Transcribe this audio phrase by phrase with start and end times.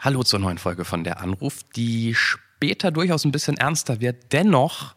[0.00, 4.32] Hallo zur neuen Folge von der Anruf, die später durchaus ein bisschen ernster wird.
[4.32, 4.94] Dennoch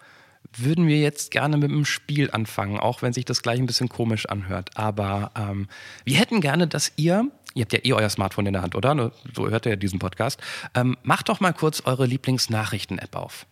[0.56, 3.90] würden wir jetzt gerne mit einem Spiel anfangen, auch wenn sich das gleich ein bisschen
[3.90, 4.78] komisch anhört.
[4.78, 5.68] Aber ähm,
[6.06, 7.26] wir hätten gerne, dass ihr,
[7.56, 9.12] ihr habt ja eh euer Smartphone in der Hand, oder?
[9.34, 10.40] So hört ihr ja diesen Podcast.
[10.76, 13.48] Ähm, macht doch mal kurz eure Lieblingsnachrichten-App auf.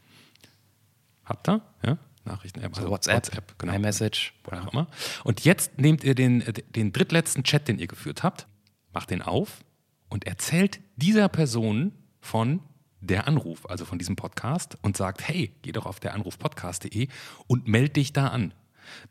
[1.26, 1.62] Habt ihr?
[1.84, 1.98] Ja?
[2.26, 2.78] Nachrichten-App.
[2.78, 3.74] Also WhatsApp, WhatsApp genau.
[3.74, 4.34] iMessage.
[4.52, 4.86] Auch immer.
[5.24, 6.44] Und jetzt nehmt ihr den,
[6.76, 8.46] den drittletzten Chat, den ihr geführt habt,
[8.94, 9.64] macht den auf
[10.10, 12.62] und erzählt dieser Person von
[13.02, 17.08] der Anruf, also von diesem Podcast und sagt, hey, geh doch auf der Anrufpodcast.de
[17.48, 18.54] und meld dich da an.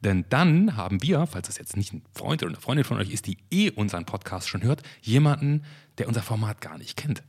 [0.00, 3.10] Denn dann haben wir, falls das jetzt nicht ein Freund oder eine Freundin von euch
[3.10, 5.62] ist, die eh unseren Podcast schon hört, jemanden,
[5.98, 7.22] der unser Format gar nicht kennt.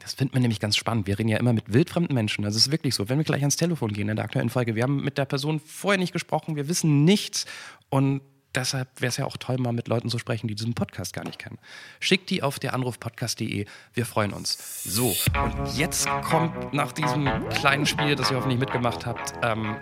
[0.00, 1.06] Das findet man nämlich ganz spannend.
[1.06, 2.44] Wir reden ja immer mit wildfremden Menschen.
[2.44, 3.08] Das ist wirklich so.
[3.08, 5.60] Wenn wir gleich ans Telefon gehen in der aktuellen Folge, wir haben mit der Person
[5.60, 7.46] vorher nicht gesprochen, wir wissen nichts
[7.88, 8.20] und
[8.54, 11.24] deshalb wäre es ja auch toll, mal mit Leuten zu sprechen, die diesen Podcast gar
[11.24, 11.58] nicht kennen.
[12.00, 13.66] Schickt die auf der Anrufpodcast.de.
[13.92, 14.84] Wir freuen uns.
[14.84, 19.76] So, und jetzt kommt nach diesem kleinen Spiel, das ihr hoffentlich mitgemacht habt, ähm,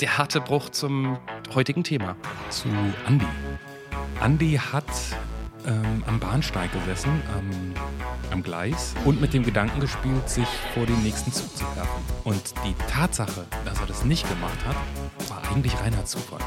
[0.00, 1.18] der harte Bruch zum
[1.54, 2.16] heutigen Thema.
[2.50, 2.68] Zu
[3.06, 3.26] Andi.
[4.20, 4.84] Andi hat
[5.66, 7.74] ähm, am Bahnsteig gesessen, ähm,
[8.30, 12.02] am Gleis und mit dem Gedanken gespielt, sich vor den nächsten Zug zu werfen.
[12.24, 14.76] Und die Tatsache, dass er das nicht gemacht hat,
[15.28, 16.40] war eigentlich reiner Zufall.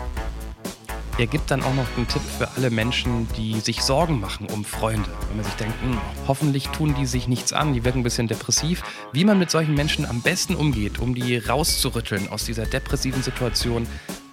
[1.20, 4.64] Er gibt dann auch noch einen Tipp für alle Menschen, die sich Sorgen machen um
[4.64, 5.10] Freunde.
[5.28, 5.98] Wenn man sich denkt, hm,
[6.30, 8.84] hoffentlich tun die sich nichts an, die wirken ein bisschen depressiv.
[9.12, 13.86] Wie man mit solchen Menschen am besten umgeht, um die rauszurütteln aus dieser depressiven Situation,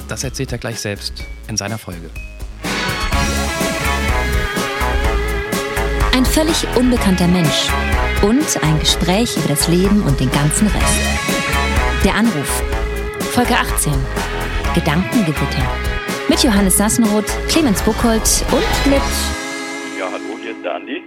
[0.06, 2.08] das erzählt er gleich selbst in seiner Folge.
[6.14, 7.68] Ein völlig unbekannter Mensch
[8.22, 11.00] und ein Gespräch über das Leben und den ganzen Rest.
[12.04, 12.62] Der Anruf.
[13.32, 13.92] Folge 18.
[14.76, 15.85] Gedankengewitter.
[16.28, 19.00] Mit Johannes Sassenroth, Clemens Buchholz und mit.
[19.98, 21.02] Ja, hallo, hier ist der Andi.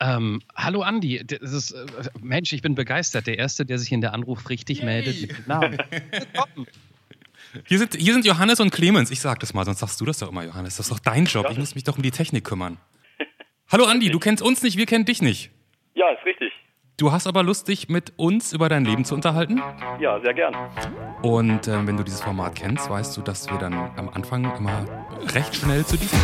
[0.00, 1.86] Ähm, hallo Andi, das ist, äh,
[2.20, 3.26] Mensch, ich bin begeistert.
[3.26, 4.86] Der Erste, der sich in der Anruf richtig Yay.
[4.86, 5.78] meldet Namen.
[7.66, 9.12] Hier sind, hier sind Johannes und Clemens.
[9.12, 10.76] Ich sag das mal, sonst sagst du das doch immer, Johannes.
[10.76, 11.46] Das ist doch dein Job.
[11.52, 12.78] Ich muss mich doch um die Technik kümmern.
[13.70, 15.52] Hallo Andi, du kennst uns nicht, wir kennen dich nicht.
[15.94, 16.52] Ja, ist richtig.
[16.96, 19.60] Du hast aber Lust, dich mit uns über dein Leben zu unterhalten?
[19.98, 20.54] Ja, sehr gern.
[21.22, 24.86] Und äh, wenn du dieses Format kennst, weißt du, dass wir dann am Anfang immer
[25.34, 26.16] recht schnell zu diesem.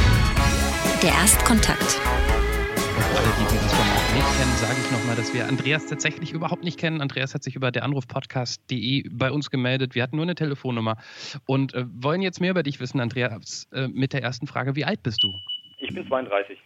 [1.03, 1.82] Der Erstkontakt.
[1.82, 6.62] Für alle, die dieses Format nicht kennen, sage ich nochmal, dass wir Andreas tatsächlich überhaupt
[6.62, 7.00] nicht kennen.
[7.00, 9.97] Andreas hat sich über der Anrufpodcast.de bei uns gemeldet.
[9.97, 10.98] Wir hatten nur eine Telefonnummer
[11.47, 14.76] und äh, wollen jetzt mehr über dich wissen, Andreas, äh, mit der ersten Frage.
[14.76, 15.32] Wie alt bist du?
[15.81, 16.56] Ich bin 32.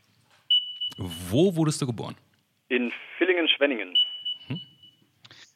[0.98, 2.16] Wo wurdest du geboren?
[2.75, 3.95] In Villingen-Schwenningen.
[4.49, 4.61] Hm?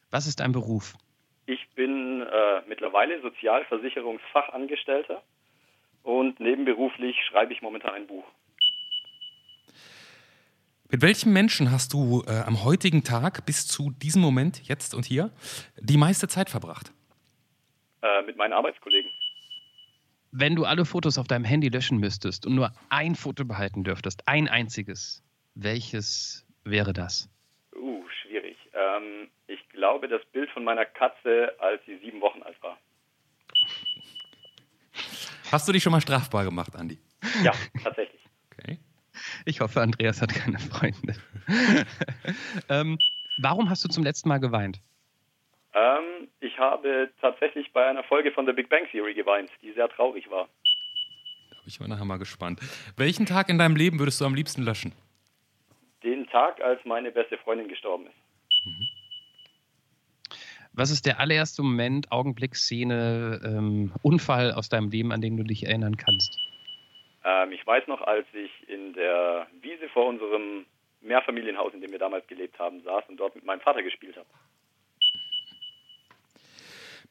[0.09, 0.93] Was ist dein Beruf?
[1.47, 5.21] Ich bin äh, mittlerweile Sozialversicherungsfachangestellter
[6.03, 8.23] und nebenberuflich schreibe ich momentan ein Buch.
[10.89, 15.05] Mit welchen Menschen hast du äh, am heutigen Tag bis zu diesem Moment, jetzt und
[15.05, 15.29] hier,
[15.77, 16.93] die meiste Zeit verbracht?
[18.01, 19.11] Äh, mit meinen Arbeitskollegen.
[20.31, 24.25] Wenn du alle Fotos auf deinem Handy löschen müsstest und nur ein Foto behalten dürftest,
[24.25, 25.21] ein einziges,
[25.53, 27.29] welches wäre das?
[27.75, 28.57] Uh, schwierig.
[28.73, 32.77] Ähm, ich glaube, das Bild von meiner Katze, als sie sieben Wochen alt war.
[35.51, 36.99] Hast du dich schon mal strafbar gemacht, Andi?
[37.43, 37.51] Ja,
[37.83, 38.21] tatsächlich.
[38.51, 38.77] Okay.
[39.45, 41.15] Ich hoffe, Andreas hat keine Freunde.
[42.69, 42.97] ähm,
[43.41, 44.79] warum hast du zum letzten Mal geweint?
[45.73, 49.89] Ähm, ich habe tatsächlich bei einer Folge von The Big Bang Theory geweint, die sehr
[49.89, 50.49] traurig war.
[51.49, 52.59] Da bin ich nachher mal gespannt.
[52.95, 54.93] Welchen Tag in deinem Leben würdest du am liebsten löschen?
[56.29, 58.65] Tag, als meine beste Freundin gestorben ist.
[58.65, 58.87] Mhm.
[60.73, 65.43] Was ist der allererste Moment, Augenblick, Szene, ähm, Unfall aus deinem Leben, an den du
[65.43, 66.37] dich erinnern kannst?
[67.25, 70.65] Ähm, ich weiß noch, als ich in der Wiese vor unserem
[71.01, 74.27] Mehrfamilienhaus, in dem wir damals gelebt haben, saß und dort mit meinem Vater gespielt habe.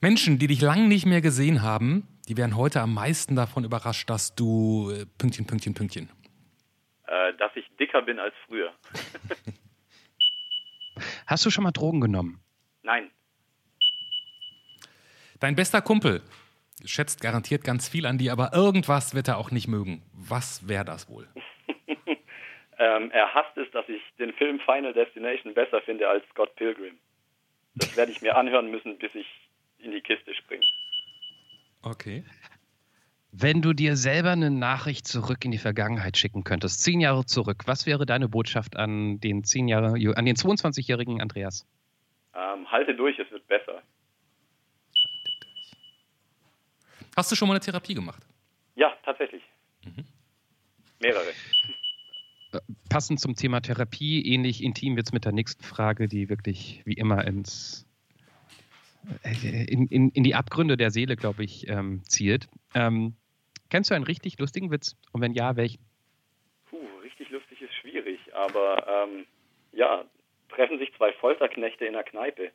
[0.01, 4.09] Menschen, die dich lange nicht mehr gesehen haben, die werden heute am meisten davon überrascht,
[4.09, 6.09] dass du äh, Pünktchen, Pünktchen, Pünktchen.
[7.09, 8.71] Äh, dass ich dicker bin als früher.
[11.27, 12.43] Hast du schon mal Drogen genommen?
[12.83, 13.11] Nein.
[15.41, 16.23] Dein bester Kumpel
[16.85, 20.03] schätzt garantiert ganz viel an dir, aber irgendwas wird er auch nicht mögen.
[20.13, 21.27] Was wäre das wohl?
[22.79, 26.99] ähm, er hasst es, dass ich den Film Final Destination besser finde als Scott Pilgrim.
[27.75, 29.27] Das werde ich mir anhören müssen, bis ich
[29.79, 30.67] in die Kiste springen.
[31.83, 32.25] Okay.
[33.31, 37.65] Wenn du dir selber eine Nachricht zurück in die Vergangenheit schicken könntest, zehn Jahre zurück,
[37.67, 41.67] was wäre deine Botschaft an den zehn Jahre, an den 22-jährigen Andreas?
[42.35, 43.83] Ähm, halte durch, es wird besser.
[47.17, 48.25] Hast du schon mal eine Therapie gemacht?
[48.77, 49.43] Ja, tatsächlich.
[49.85, 50.05] Mhm.
[51.01, 51.33] Mehrere.
[52.89, 57.27] passend zum Thema Therapie, ähnlich intim jetzt mit der nächsten Frage, die wirklich wie immer
[57.27, 57.88] ins, äh,
[59.43, 62.49] in, in, in die Abgründe der Seele, glaube ich, ähm, zielt.
[62.75, 63.17] Ähm,
[63.71, 64.97] kennst du einen richtig lustigen Witz?
[65.13, 65.81] Und wenn ja, welchen?
[66.71, 69.27] Puh, richtig lustig ist schwierig, aber ähm,
[69.73, 70.05] ja,
[70.49, 72.51] treffen sich zwei Folterknechte in der Kneipe.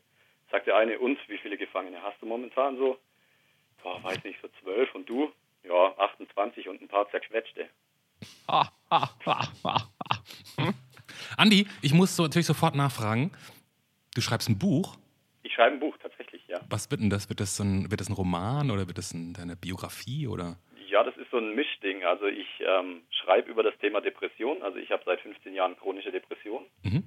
[0.52, 2.98] Sagt der eine, uns, wie viele Gefangene hast du momentan so?
[3.82, 5.32] Boah, weiß nicht, so zwölf und du?
[5.64, 7.68] Ja, 28 und ein paar zerquetschte.
[8.48, 9.82] Ah, ah, ah,
[10.58, 10.74] hm?
[11.38, 13.32] Andi, ich muss so natürlich sofort nachfragen.
[14.14, 14.96] Du schreibst ein Buch?
[15.44, 15.98] Ich schreibe ein Buch.
[16.74, 17.30] Was wird denn das?
[17.30, 20.58] Wird das ein, wird das ein Roman oder wird das ein, deine Biografie oder?
[20.90, 22.04] Ja, das ist so ein Mischding.
[22.04, 24.64] Also ich ähm, schreibe über das Thema Depression.
[24.64, 27.04] Also ich habe seit 15 Jahren chronische Depression mhm.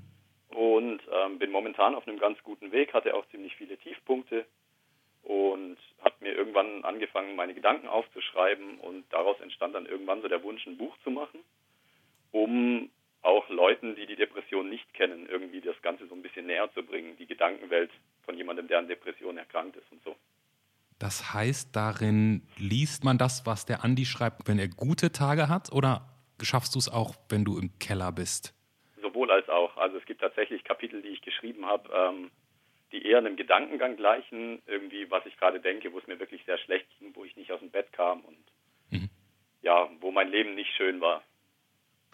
[0.51, 4.47] und ähm, bin momentan auf einem ganz guten Weg, hatte auch ziemlich viele Tiefpunkte
[5.25, 10.45] und habe mir irgendwann angefangen, meine Gedanken aufzuschreiben und daraus entstand dann irgendwann so der
[10.45, 11.41] Wunsch, ein Buch zu machen,
[12.31, 12.89] um
[13.27, 16.83] auch Leuten, die die Depression nicht kennen, irgendwie das Ganze so ein bisschen näher zu
[16.83, 17.91] bringen, die Gedankenwelt
[18.25, 20.17] von jemandem, der an Depression erkrankt ist und so.
[20.99, 25.73] Das heißt, darin liest man das, was der Andi schreibt, wenn er gute Tage hat,
[25.73, 26.09] oder
[26.41, 28.55] schaffst du es auch, wenn du im Keller bist?
[29.03, 29.77] Sowohl als auch.
[29.77, 32.31] Also es gibt tatsächlich Kapitel, die ich geschrieben habe, ähm,
[32.93, 36.59] die eher einem Gedankengang gleichen, irgendwie, was ich gerade denke, wo es mir wirklich sehr
[36.59, 38.39] schlecht ging, wo ich nicht aus dem Bett kam und
[38.91, 39.11] mhm.
[39.63, 41.23] ja, wo mein Leben nicht schön war.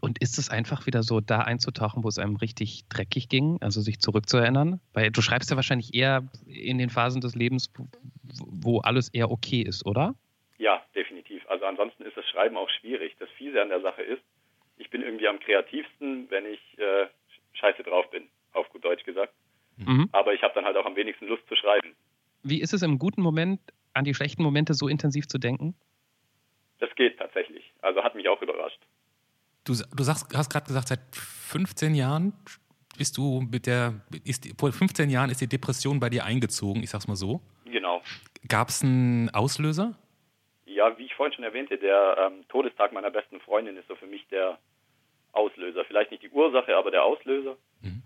[0.02, 3.80] Und ist es einfach wieder so, da einzutauchen, wo es einem richtig dreckig ging, also
[3.80, 4.80] sich zurückzuerinnern?
[4.92, 7.72] Weil du schreibst ja wahrscheinlich eher in den Phasen des Lebens,
[8.34, 10.16] wo alles eher okay ist, oder?
[10.58, 11.48] Ja, definitiv.
[11.48, 13.14] Also ansonsten ist das Schreiben auch schwierig.
[13.20, 14.22] Das Fiese an der Sache ist,
[14.76, 17.06] ich bin irgendwie am kreativsten, wenn ich äh,
[17.52, 19.32] scheiße drauf bin, auf gut Deutsch gesagt.
[19.76, 20.08] Mhm.
[20.10, 21.94] Aber ich habe dann halt auch am wenigsten Lust zu schreiben.
[22.42, 23.60] Wie ist es im guten Moment,
[23.94, 25.76] an die schlechten Momente so intensiv zu denken?
[26.80, 27.72] Das geht tatsächlich.
[27.82, 28.80] Also hat mich auch überrascht.
[29.64, 32.32] Du, du sagst, hast gerade gesagt, seit 15 Jahren
[32.98, 36.90] bist du mit der, ist, vor 15 Jahren ist die Depression bei dir eingezogen, ich
[36.90, 37.40] sag's mal so.
[37.64, 38.02] Genau.
[38.48, 39.96] Gab es einen Auslöser?
[40.66, 44.06] Ja, wie ich vorhin schon erwähnte, der ähm, Todestag meiner besten Freundin ist so für
[44.06, 44.58] mich der
[45.32, 45.84] Auslöser.
[45.84, 47.56] Vielleicht nicht die Ursache, aber der Auslöser.
[47.80, 48.02] Mhm.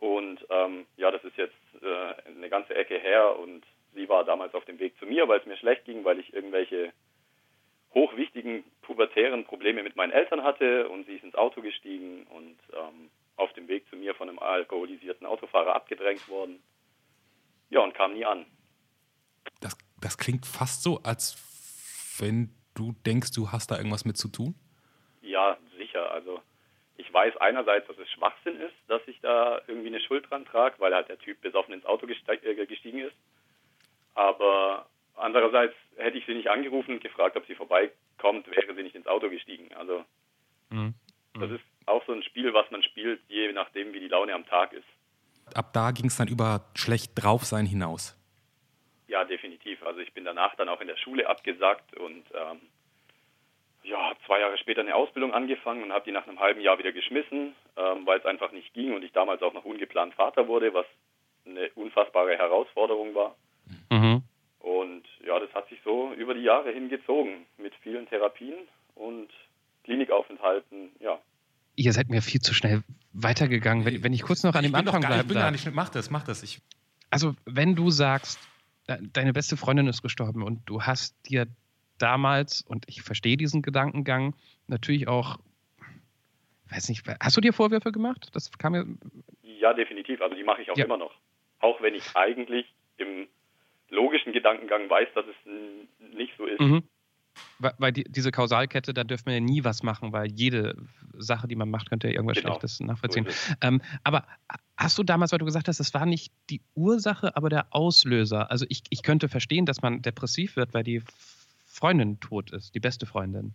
[0.00, 3.62] Und ähm, ja, das ist jetzt äh, eine ganze Ecke her und
[3.94, 6.32] sie war damals auf dem Weg zu mir, weil es mir schlecht ging, weil ich
[6.34, 6.92] irgendwelche
[7.94, 13.10] hochwichtigen pubertären Probleme mit meinen Eltern hatte und sie ist ins Auto gestiegen und ähm,
[13.36, 16.62] auf dem Weg zu mir von einem alkoholisierten Autofahrer abgedrängt worden.
[17.70, 18.46] Ja, und kam nie an.
[19.60, 21.36] Das, das klingt fast so, als
[22.18, 24.54] wenn du denkst, du hast da irgendwas mit zu tun?
[25.22, 26.10] Ja, sicher.
[26.10, 26.40] Also
[26.96, 30.76] ich weiß einerseits, dass es Schwachsinn ist, dass ich da irgendwie eine Schuld dran trage,
[30.78, 33.16] weil halt der Typ besoffen ins Auto äh, gestiegen ist.
[34.14, 38.94] Aber andererseits hätte ich sie nicht angerufen und gefragt, ob sie vorbeikommt, wäre sie nicht
[38.94, 39.72] ins Auto gestiegen.
[39.74, 40.04] Also
[40.70, 40.94] mhm.
[41.38, 44.46] das ist auch so ein Spiel, was man spielt, je nachdem, wie die Laune am
[44.46, 44.86] Tag ist.
[45.54, 48.18] Ab da ging es dann über schlecht drauf sein hinaus.
[49.08, 49.82] Ja, definitiv.
[49.84, 52.60] Also ich bin danach dann auch in der Schule abgesagt und ähm,
[53.82, 56.78] ja, habe zwei Jahre später eine Ausbildung angefangen und habe die nach einem halben Jahr
[56.78, 60.48] wieder geschmissen, ähm, weil es einfach nicht ging und ich damals auch noch ungeplant Vater
[60.48, 60.86] wurde, was
[61.46, 63.36] eine unfassbare Herausforderung war.
[63.90, 64.13] Mhm.
[64.64, 68.54] Und ja, das hat sich so über die Jahre hingezogen mit vielen Therapien
[68.94, 69.28] und
[69.84, 71.20] Klinikaufenthalten, ja.
[71.76, 72.82] Ihr seid mir viel zu schnell
[73.12, 73.84] weitergegangen.
[73.84, 75.20] Wenn, wenn ich kurz noch an ich dem Anfang bleibe.
[75.20, 76.42] Ich bin gar nicht, mach das, mach das.
[76.42, 76.62] Ich
[77.10, 78.40] also, wenn du sagst,
[78.86, 81.46] deine beste Freundin ist gestorben und du hast dir
[81.98, 84.34] damals, und ich verstehe diesen Gedankengang,
[84.66, 85.36] natürlich auch,
[86.70, 88.30] weiß nicht, hast du dir Vorwürfe gemacht?
[88.32, 88.86] Das kam mir.
[89.42, 90.22] Ja, definitiv.
[90.22, 90.86] Also die mache ich auch ja.
[90.86, 91.12] immer noch.
[91.60, 93.28] Auch wenn ich eigentlich im
[93.90, 96.60] logischen Gedankengang weiß, dass es nicht so ist.
[96.60, 96.82] Mhm.
[97.58, 100.76] Weil, die, diese Kausalkette, da dürfen wir ja nie was machen, weil jede
[101.16, 102.50] Sache, die man macht, könnte ja irgendwas genau.
[102.50, 103.26] Schlechtes nachvollziehen.
[103.28, 104.26] So ähm, aber
[104.76, 108.50] hast du damals, weil du gesagt hast, das war nicht die Ursache, aber der Auslöser.
[108.50, 111.02] Also ich, ich könnte verstehen, dass man depressiv wird, weil die
[111.66, 113.54] Freundin tot ist, die beste Freundin.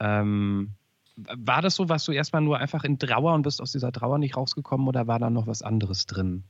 [0.00, 0.70] Ähm,
[1.16, 4.18] war das so, warst du erstmal nur einfach in Trauer und bist aus dieser Trauer
[4.18, 6.44] nicht rausgekommen oder war da noch was anderes drin?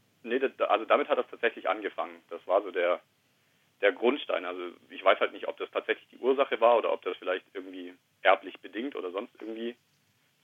[0.72, 2.22] Also damit hat das tatsächlich angefangen.
[2.30, 3.02] Das war so der,
[3.82, 4.46] der Grundstein.
[4.46, 7.44] Also ich weiß halt nicht, ob das tatsächlich die Ursache war oder ob das vielleicht
[7.52, 9.76] irgendwie erblich bedingt oder sonst irgendwie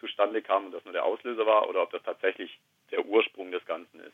[0.00, 3.64] zustande kam und das nur der Auslöser war oder ob das tatsächlich der Ursprung des
[3.64, 4.12] Ganzen ist.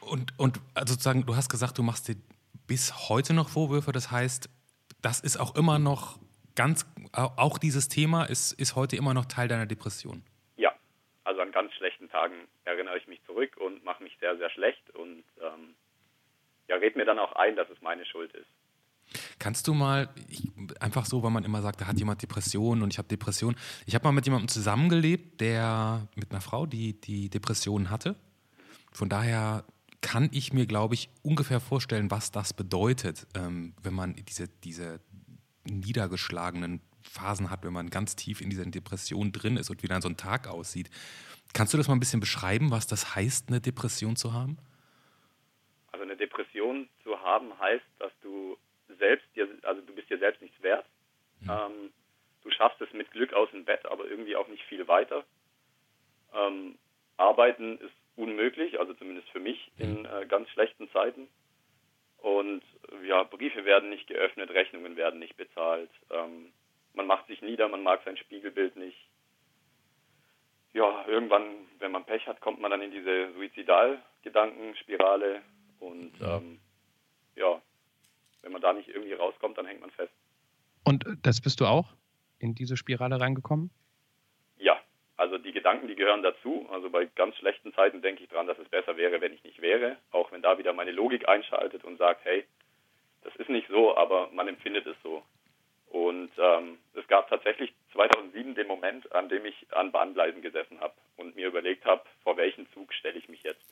[0.00, 2.14] Und, und also sozusagen, du hast gesagt, du machst dir
[2.68, 3.90] bis heute noch Vorwürfe.
[3.90, 4.48] Das heißt,
[5.02, 6.20] das ist auch immer noch
[6.54, 10.22] ganz, auch dieses Thema ist, ist heute immer noch Teil deiner Depression.
[12.08, 15.74] Schlechten Tagen erinnere ich mich zurück und mache mich sehr, sehr schlecht und ähm,
[16.68, 18.46] ja, red mir dann auch ein, dass es meine Schuld ist.
[19.38, 20.50] Kannst du mal, ich,
[20.80, 23.56] einfach so, weil man immer sagt, da hat jemand Depressionen und ich habe Depressionen.
[23.86, 28.16] Ich habe mal mit jemandem zusammengelebt, der mit einer Frau, die die Depressionen hatte.
[28.92, 29.64] Von daher
[30.02, 35.00] kann ich mir, glaube ich, ungefähr vorstellen, was das bedeutet, ähm, wenn man diese, diese
[35.64, 40.02] niedergeschlagenen Phasen hat, wenn man ganz tief in dieser Depression drin ist und wie dann
[40.02, 40.90] so ein Tag aussieht.
[41.54, 44.58] Kannst du das mal ein bisschen beschreiben, was das heißt, eine Depression zu haben?
[45.92, 48.56] Also eine Depression zu haben heißt, dass du
[48.98, 50.86] selbst dir, also du bist dir selbst nichts wert.
[51.40, 51.50] Mhm.
[51.50, 51.92] Ähm,
[52.42, 55.24] du schaffst es mit Glück aus dem Bett, aber irgendwie auch nicht viel weiter.
[56.34, 56.78] Ähm,
[57.16, 61.28] arbeiten ist unmöglich, also zumindest für mich in äh, ganz schlechten Zeiten.
[62.18, 62.62] Und
[63.06, 65.90] ja, Briefe werden nicht geöffnet, Rechnungen werden nicht bezahlt.
[66.10, 66.52] Ähm,
[66.94, 68.98] man macht sich nieder, man mag sein Spiegelbild nicht.
[70.74, 75.42] Ja, irgendwann, wenn man Pech hat, kommt man dann in diese Suizidalgedankenspirale
[75.80, 76.60] und ähm,
[77.36, 77.62] ja,
[78.42, 80.12] wenn man da nicht irgendwie rauskommt, dann hängt man fest.
[80.84, 81.94] Und das bist du auch
[82.38, 83.70] in diese Spirale reingekommen?
[85.18, 86.68] Also die Gedanken, die gehören dazu.
[86.70, 89.60] Also bei ganz schlechten Zeiten denke ich dran, dass es besser wäre, wenn ich nicht
[89.60, 89.96] wäre.
[90.12, 92.44] Auch wenn da wieder meine Logik einschaltet und sagt, hey,
[93.22, 95.24] das ist nicht so, aber man empfindet es so.
[95.98, 100.94] Und ähm, es gab tatsächlich 2007 den Moment, an dem ich an Bahngleisen gesessen habe
[101.16, 103.64] und mir überlegt habe, vor welchen Zug stelle ich mich jetzt.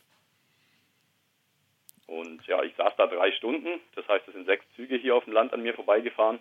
[2.08, 3.78] Und ja, ich saß da drei Stunden.
[3.94, 6.40] Das heißt, es sind sechs Züge hier auf dem Land an mir vorbeigefahren.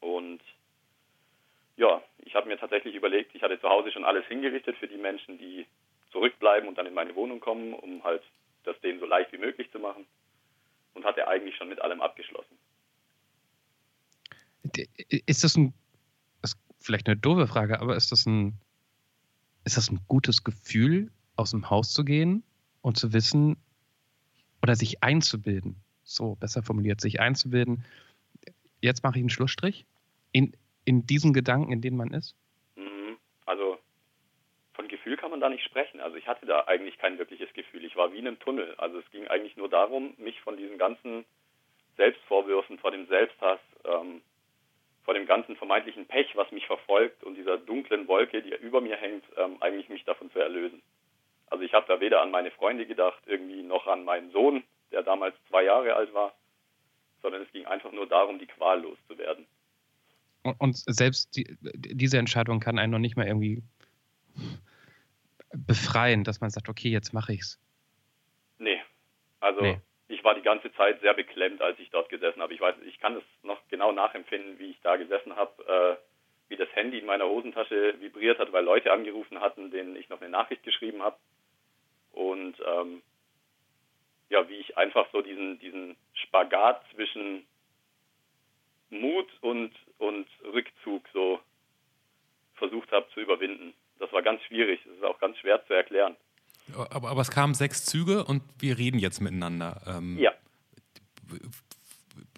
[0.00, 0.40] Und
[1.76, 4.96] ja, ich habe mir tatsächlich überlegt, ich hatte zu Hause schon alles hingerichtet für die
[4.96, 5.66] Menschen, die
[6.12, 8.22] zurückbleiben und dann in meine Wohnung kommen, um halt
[8.64, 10.06] das denen so leicht wie möglich zu machen.
[10.94, 12.58] Und hatte eigentlich schon mit allem abgeschlossen.
[15.26, 15.74] Ist das ein,
[16.42, 18.54] das ist vielleicht eine doofe Frage, aber ist das ein,
[19.64, 22.42] ist das ein gutes Gefühl, aus dem Haus zu gehen
[22.82, 23.56] und zu wissen
[24.62, 25.76] oder sich einzubilden?
[26.02, 27.84] So, besser formuliert, sich einzubilden.
[28.80, 29.86] Jetzt mache ich einen Schlussstrich.
[30.32, 30.52] In,
[30.84, 32.34] in diesen Gedanken, in denen man ist?
[32.76, 33.18] Mhm.
[33.46, 33.78] Also
[34.74, 36.00] von Gefühl kann man da nicht sprechen.
[36.00, 37.84] Also ich hatte da eigentlich kein wirkliches Gefühl.
[37.84, 38.74] Ich war wie in einem Tunnel.
[38.76, 41.24] Also es ging eigentlich nur darum, mich von diesen ganzen
[41.96, 44.22] Selbstvorwürfen, vor dem Selbsthass, ähm,
[45.08, 48.98] vor dem ganzen vermeintlichen Pech, was mich verfolgt und dieser dunklen Wolke, die über mir
[48.98, 50.82] hängt, ähm, eigentlich mich davon zu erlösen.
[51.46, 55.02] Also ich habe da weder an meine Freunde gedacht, irgendwie noch an meinen Sohn, der
[55.02, 56.34] damals zwei Jahre alt war,
[57.22, 59.46] sondern es ging einfach nur darum, die Qual loszuwerden.
[60.58, 63.62] Und, selbst die, diese Entscheidung kann einen noch nicht mal irgendwie
[65.54, 67.58] befreien, dass man sagt, okay, jetzt mache ich's.
[68.58, 68.82] Nee.
[69.40, 69.80] Also nee.
[70.08, 72.54] Ich war die ganze Zeit sehr beklemmt, als ich dort gesessen habe.
[72.54, 76.56] Ich weiß, ich kann es noch genau nachempfinden, wie ich da gesessen habe, äh, wie
[76.56, 80.30] das Handy in meiner Hosentasche vibriert hat, weil Leute angerufen hatten, denen ich noch eine
[80.30, 81.16] Nachricht geschrieben habe.
[82.12, 83.02] Und ähm,
[84.30, 87.46] ja, wie ich einfach so diesen, diesen Spagat zwischen
[88.88, 91.40] Mut und, und Rückzug so
[92.54, 93.74] versucht habe zu überwinden.
[93.98, 94.80] Das war ganz schwierig.
[94.84, 96.16] Das ist auch ganz schwer zu erklären.
[96.76, 99.80] Aber, aber es kamen sechs Züge und wir reden jetzt miteinander.
[99.86, 100.32] Ähm, ja.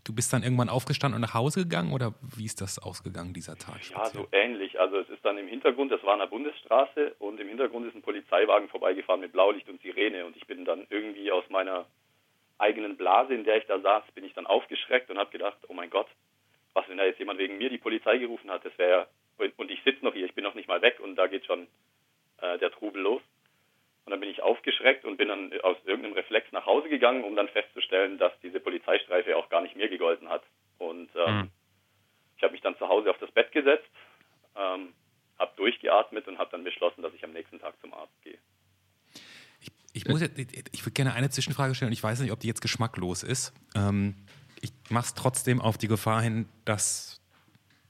[0.05, 3.57] Du bist dann irgendwann aufgestanden und nach Hause gegangen oder wie ist das ausgegangen, dieser
[3.57, 3.79] Tag?
[3.91, 4.81] Ja, so ähnlich.
[4.81, 7.95] Also es ist dann im Hintergrund, das war an der Bundesstraße und im Hintergrund ist
[7.95, 11.87] ein Polizeiwagen vorbeigefahren mit Blaulicht und Sirene und ich bin dann irgendwie aus meiner
[12.59, 15.75] eigenen Blase, in der ich da saß, bin ich dann aufgeschreckt und habe gedacht, oh
[15.75, 16.09] mein Gott,
[16.73, 19.07] was, wenn da jetzt jemand wegen mir die Polizei gerufen hat, das wäre
[19.57, 21.67] und ich sitze noch hier, ich bin noch nicht mal weg und da geht schon
[22.43, 23.23] äh, der Trubel los.
[24.11, 27.37] Und dann bin ich aufgeschreckt und bin dann aus irgendeinem Reflex nach Hause gegangen, um
[27.37, 30.43] dann festzustellen, dass diese Polizeistreife auch gar nicht mir gegolten hat.
[30.79, 31.51] Und ähm, mhm.
[32.37, 33.89] ich habe mich dann zu Hause auf das Bett gesetzt,
[34.57, 34.95] ähm,
[35.39, 38.37] habe durchgeatmet und habe dann beschlossen, dass ich am nächsten Tag zum Arzt gehe.
[39.63, 40.05] Ich, ich,
[40.73, 41.93] ich würde gerne eine Zwischenfrage stellen.
[41.93, 43.55] Ich weiß nicht, ob die jetzt geschmacklos ist.
[43.77, 44.17] Ähm,
[44.61, 47.21] ich mache es trotzdem auf die Gefahr hin, dass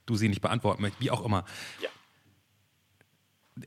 [0.05, 1.45] du sie nicht beantworten möchtest, wie auch immer.
[1.79, 1.89] Ja.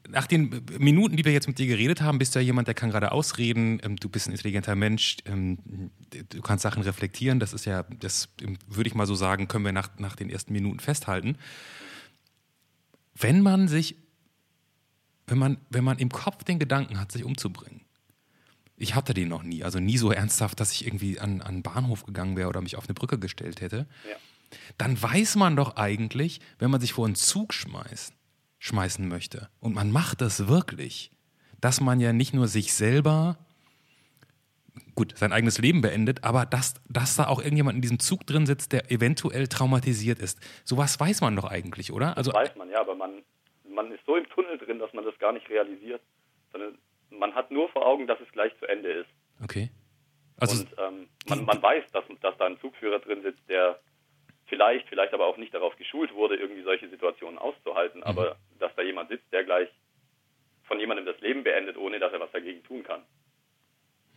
[0.09, 2.75] Nach den Minuten, die wir jetzt mit dir geredet haben, bist du ja jemand, der
[2.75, 3.81] kann gerade ausreden.
[3.83, 5.19] Ähm, du bist ein intelligenter Mensch.
[5.27, 7.39] Ähm, du kannst Sachen reflektieren.
[7.39, 10.31] Das ist ja, das ähm, würde ich mal so sagen, können wir nach, nach den
[10.31, 11.37] ersten Minuten festhalten.
[13.15, 13.97] Wenn man sich,
[15.27, 17.83] wenn man, wenn man im Kopf den Gedanken hat, sich umzubringen,
[18.77, 19.65] ich hatte den noch nie.
[19.65, 22.77] Also nie so ernsthaft, dass ich irgendwie an, an einen Bahnhof gegangen wäre oder mich
[22.77, 23.87] auf eine Brücke gestellt hätte.
[24.09, 24.17] Ja.
[24.79, 28.15] Dann weiß man doch eigentlich, wenn man sich vor einen Zug schmeißt,
[28.65, 31.11] schmeißen möchte, und man macht das wirklich,
[31.61, 33.37] dass man ja nicht nur sich selber,
[34.95, 38.47] gut, sein eigenes Leben beendet, aber dass, dass da auch irgendjemand in diesem Zug drin
[38.47, 40.41] sitzt, der eventuell traumatisiert ist.
[40.65, 42.17] Sowas weiß man doch eigentlich, oder?
[42.17, 43.23] Also, das weiß man, ja, aber man,
[43.69, 46.01] man ist so im Tunnel drin, dass man das gar nicht realisiert.
[46.51, 46.79] Sondern
[47.11, 49.11] man hat nur vor Augen, dass es gleich zu Ende ist.
[49.43, 49.71] Okay.
[50.39, 53.79] Also und ähm, man, man weiß, dass, dass da ein Zugführer drin sitzt, der
[54.47, 58.07] vielleicht, vielleicht aber auch nicht darauf geschult wurde, irgendwie solche Situationen auszuhalten, mhm.
[58.07, 59.69] aber dass da jemand sitzt, der gleich
[60.65, 63.03] von jemandem das Leben beendet, ohne dass er was dagegen tun kann.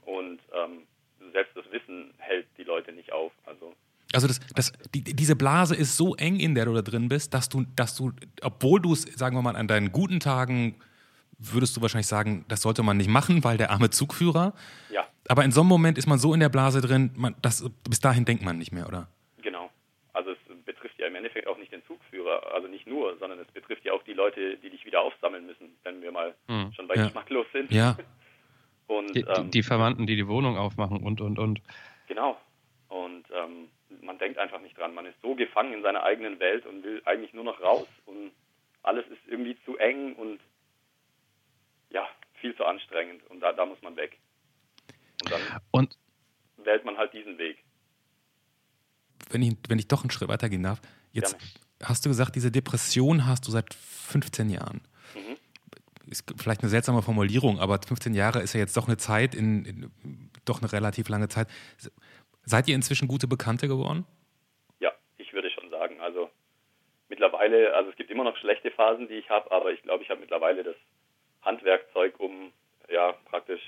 [0.05, 0.87] Und ähm,
[1.33, 3.33] selbst das Wissen hält die Leute nicht auf.
[3.45, 3.73] Also
[4.13, 7.33] also das, das, die, diese Blase ist so eng, in der du da drin bist,
[7.33, 10.75] dass du, dass du, obwohl du es, sagen wir mal, an deinen guten Tagen
[11.37, 14.53] würdest du wahrscheinlich sagen, das sollte man nicht machen, weil der arme Zugführer.
[14.89, 15.07] Ja.
[15.27, 17.99] Aber in so einem Moment ist man so in der Blase drin, man, das, bis
[17.99, 19.07] dahin denkt man nicht mehr, oder?
[19.41, 19.69] Genau.
[20.13, 23.47] Also es betrifft ja im Endeffekt auch nicht den Zugführer, also nicht nur, sondern es
[23.47, 26.71] betrifft ja auch die Leute, die dich wieder aufsammeln müssen, wenn wir mal hm.
[26.73, 27.03] schon bei ja.
[27.05, 27.71] geschmacklos sind.
[27.71, 27.97] Ja.
[28.87, 31.61] Und, die, ähm, die, Verwandten, die die Wohnung aufmachen und, und, und.
[32.07, 32.39] Genau.
[32.87, 33.67] Und ähm,
[34.01, 34.93] man denkt einfach nicht dran.
[34.93, 37.87] Man ist so gefangen in seiner eigenen Welt und will eigentlich nur noch raus.
[38.05, 38.31] Und
[38.83, 40.39] alles ist irgendwie zu eng und
[41.89, 43.21] ja, viel zu anstrengend.
[43.29, 44.17] Und da, da muss man weg.
[45.23, 45.97] Und dann und
[46.57, 47.57] wählt man halt diesen Weg.
[49.29, 50.81] Wenn ich, wenn ich doch einen Schritt weitergehen darf,
[51.17, 51.53] jetzt Gerne.
[51.83, 54.81] hast du gesagt, diese Depression hast du seit 15 Jahren.
[55.13, 55.37] Mhm.
[56.09, 59.65] Ist vielleicht eine seltsame Formulierung, aber 15 Jahre ist ja jetzt doch eine Zeit, in,
[59.65, 59.91] in
[60.45, 61.47] doch eine relativ lange Zeit.
[62.45, 64.05] Seid ihr inzwischen gute Bekannte geworden?
[64.79, 65.99] Ja, ich würde schon sagen.
[65.99, 66.29] Also
[67.09, 70.09] mittlerweile, also es gibt immer noch schlechte Phasen, die ich habe, aber ich glaube, ich
[70.09, 70.75] habe mittlerweile das
[71.41, 72.53] Handwerkzeug, um
[72.89, 73.61] ja praktisch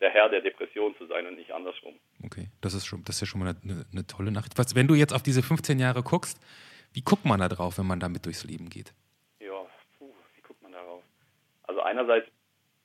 [0.00, 1.98] der Herr der Depression zu sein und nicht andersrum.
[2.24, 4.58] Okay, das ist schon, das ist ja schon mal eine, eine tolle Nachricht.
[4.58, 6.40] Was, wenn du jetzt auf diese 15 Jahre guckst,
[6.92, 8.92] wie guckt man da drauf, wenn man damit durchs Leben geht?
[9.40, 9.66] Ja,
[9.98, 11.02] puh, wie guckt man darauf?
[11.64, 12.28] Also einerseits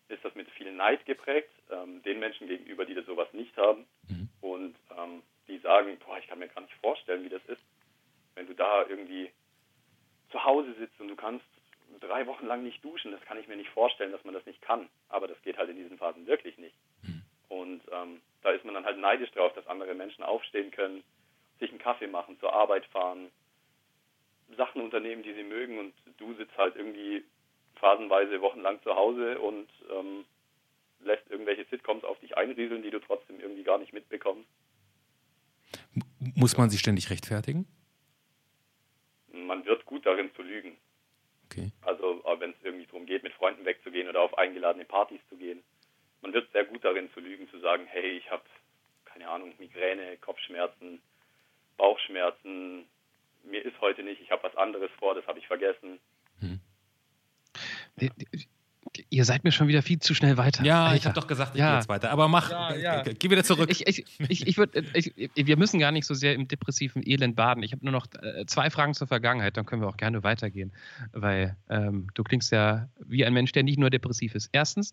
[0.09, 3.85] ist das mit viel Neid geprägt, ähm, den Menschen gegenüber, die das sowas nicht haben
[4.07, 4.29] mhm.
[4.41, 7.61] und ähm, die sagen, boah, ich kann mir gar nicht vorstellen, wie das ist,
[8.35, 9.31] wenn du da irgendwie
[10.31, 11.45] zu Hause sitzt und du kannst
[11.99, 14.61] drei Wochen lang nicht duschen, das kann ich mir nicht vorstellen, dass man das nicht
[14.61, 14.89] kann.
[15.09, 16.75] Aber das geht halt in diesen Phasen wirklich nicht.
[17.01, 17.23] Mhm.
[17.49, 21.03] Und ähm, da ist man dann halt neidisch drauf, dass andere Menschen aufstehen können,
[21.59, 23.29] sich einen Kaffee machen, zur Arbeit fahren,
[24.57, 27.23] Sachen unternehmen, die sie mögen und du sitzt halt irgendwie
[27.75, 30.25] phasenweise wochenlang zu Hause und ähm,
[30.99, 34.47] lässt irgendwelche Sitcoms auf dich einrieseln, die du trotzdem irgendwie gar nicht mitbekommst.
[36.19, 37.67] Muss man sich ständig rechtfertigen?
[39.31, 40.77] Man wird gut darin zu lügen.
[41.45, 41.71] Okay.
[41.81, 45.63] Also wenn es irgendwie darum geht, mit Freunden wegzugehen oder auf eingeladene Partys zu gehen.
[46.23, 48.43] Man wird sehr gut darin zu lügen, zu sagen, hey, ich habe,
[49.05, 51.01] keine Ahnung, Migräne, Kopfschmerzen,
[51.77, 52.85] Bauchschmerzen,
[53.43, 55.99] mir ist heute nicht, ich habe was anderes vor, das habe ich vergessen.
[56.39, 56.59] Hm.
[59.09, 60.63] Ihr seid mir schon wieder viel zu schnell weiter.
[60.63, 60.95] Ja, Alter.
[60.95, 61.71] ich habe doch gesagt, ich ja.
[61.71, 62.11] gehe jetzt weiter.
[62.11, 63.01] Aber mach, ja, ja.
[63.01, 63.69] geh wieder zurück.
[63.69, 67.63] Ich, ich, ich, ich würd, wir müssen gar nicht so sehr im depressiven Elend baden.
[67.63, 70.73] Ich habe nur noch äh, zwei Fragen zur Vergangenheit, dann können wir auch gerne weitergehen.
[71.11, 74.49] Weil ähm, du klingst ja wie ein Mensch, der nicht nur depressiv ist.
[74.51, 74.91] Erstens,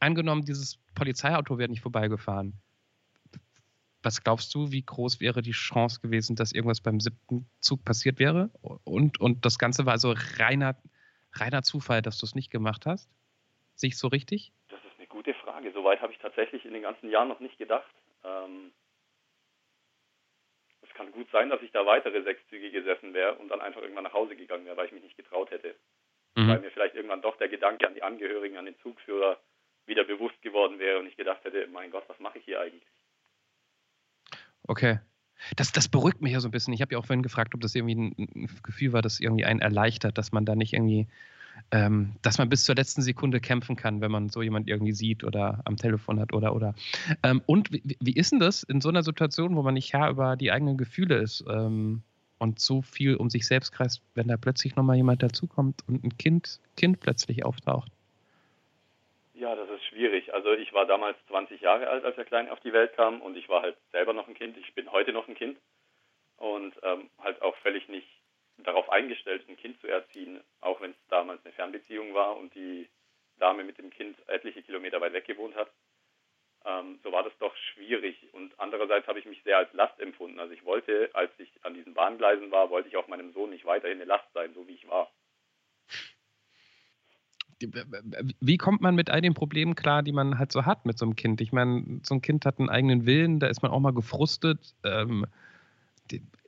[0.00, 2.54] angenommen, dieses Polizeiauto wäre nicht vorbeigefahren.
[4.02, 8.18] Was glaubst du, wie groß wäre die Chance gewesen, dass irgendwas beim siebten Zug passiert
[8.18, 8.50] wäre?
[8.84, 10.76] Und, und das Ganze war so reiner
[11.40, 13.10] reiner Zufall, dass du es nicht gemacht hast?
[13.74, 14.52] Sehe ich so richtig?
[14.68, 15.70] Das ist eine gute Frage.
[15.72, 17.90] Soweit habe ich tatsächlich in den ganzen Jahren noch nicht gedacht.
[18.24, 18.72] Ähm,
[20.82, 23.82] es kann gut sein, dass ich da weitere sechs Züge gesessen wäre und dann einfach
[23.82, 25.74] irgendwann nach Hause gegangen wäre, weil ich mich nicht getraut hätte.
[26.36, 26.48] Mhm.
[26.48, 29.38] Weil mir vielleicht irgendwann doch der Gedanke an die Angehörigen, an den Zugführer
[29.86, 32.82] wieder bewusst geworden wäre und ich gedacht hätte, mein Gott, was mache ich hier eigentlich?
[34.66, 34.98] Okay.
[35.54, 36.72] Das, das beruhigt mich ja so ein bisschen.
[36.72, 39.60] Ich habe ja auch vorhin gefragt, ob das irgendwie ein, Gefühl war, das irgendwie einen
[39.60, 41.06] erleichtert, dass man da nicht irgendwie,
[41.70, 45.24] ähm, dass man bis zur letzten Sekunde kämpfen kann, wenn man so jemand irgendwie sieht
[45.24, 46.74] oder am Telefon hat oder oder.
[47.22, 50.10] Ähm, und wie, wie, ist denn das in so einer Situation, wo man nicht Herr
[50.10, 52.02] über die eigenen Gefühle ist ähm,
[52.38, 56.16] und so viel um sich selbst kreist, wenn da plötzlich nochmal jemand dazukommt und ein
[56.16, 57.92] Kind, Kind plötzlich auftaucht?
[59.34, 60.32] Ja, das ist schwierig.
[60.34, 63.36] Also ich war damals 20 Jahre alt, als er klein auf die Welt kam und
[63.36, 64.56] ich war halt selber noch ein Kind.
[64.58, 65.58] Ich bin heute noch ein Kind
[66.36, 68.08] und ähm, halt auch völlig nicht
[68.58, 72.88] darauf eingestellt, ein Kind zu erziehen, auch wenn es damals eine Fernbeziehung war und die
[73.38, 75.70] Dame mit dem Kind etliche Kilometer weit weg gewohnt hat.
[76.64, 78.16] Ähm, so war das doch schwierig.
[78.32, 80.40] Und andererseits habe ich mich sehr als Last empfunden.
[80.40, 83.64] Also ich wollte, als ich an diesen Bahngleisen war, wollte ich auch meinem Sohn nicht
[83.64, 85.10] weiterhin eine Last sein, so wie ich war
[87.60, 91.06] wie kommt man mit all den Problemen klar, die man halt so hat mit so
[91.06, 91.40] einem Kind?
[91.40, 94.74] Ich meine, so ein Kind hat einen eigenen Willen, da ist man auch mal gefrustet.
[94.84, 95.26] Ähm,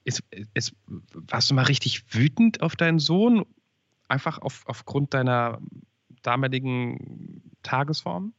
[0.05, 0.23] ist,
[0.55, 3.47] ist, warst du mal richtig wütend auf deinen Sohn?
[4.09, 5.61] Einfach auf, aufgrund deiner
[6.23, 8.33] damaligen Tagesform?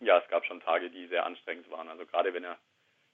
[0.00, 1.88] Ja, es gab schon Tage, die sehr anstrengend waren.
[1.88, 2.58] Also gerade wenn er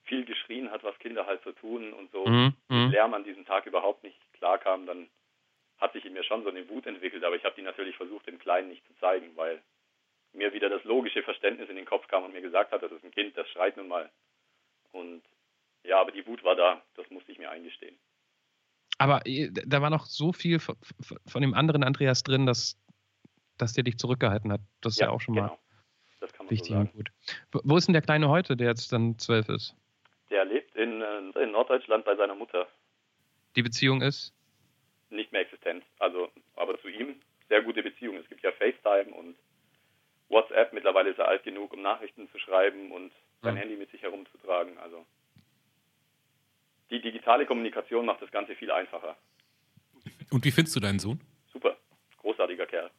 [0.05, 2.55] viel geschrien hat, was Kinder halt so tun und so mhm.
[2.69, 2.91] mhm.
[2.91, 5.09] Lärm an diesem Tag überhaupt nicht klarkam, dann
[5.79, 8.27] hat sich in mir schon so eine Wut entwickelt, aber ich habe die natürlich versucht,
[8.27, 9.61] dem Kleinen nicht zu zeigen, weil
[10.33, 13.05] mir wieder das logische Verständnis in den Kopf kam und mir gesagt hat, das ist
[13.05, 14.11] ein Kind, das schreit nun mal.
[14.93, 15.23] Und
[15.85, 17.97] ja, aber die Wut war da, das musste ich mir eingestehen.
[18.99, 20.77] Aber äh, da war noch so viel von,
[21.27, 22.81] von dem anderen Andreas drin, dass,
[23.59, 24.61] dass der dich zurückgehalten hat.
[24.81, 25.49] Das ist ja, ja auch schon genau.
[25.49, 25.59] mal
[26.51, 27.11] wichtig so und gut.
[27.53, 29.77] Wo ist denn der Kleine heute, der jetzt dann zwölf ist?
[30.31, 32.67] Der lebt in, äh, in Norddeutschland bei seiner Mutter.
[33.57, 34.33] Die Beziehung ist?
[35.15, 35.85] Nicht mehr existent.
[35.99, 37.17] Also, aber zu ihm
[37.49, 38.17] sehr gute Beziehung.
[38.17, 39.37] Es gibt ja FaceTime und
[40.29, 40.73] WhatsApp.
[40.73, 43.63] Mittlerweile ist er alt genug, um Nachrichten zu schreiben und sein ja.
[43.63, 44.77] Handy mit sich herumzutragen.
[44.79, 45.05] Also
[46.91, 49.17] die digitale Kommunikation macht das Ganze viel einfacher.
[50.31, 51.21] Und wie findest du deinen Sohn?
[51.53, 51.77] Super,
[52.19, 52.91] großartiger Kerl.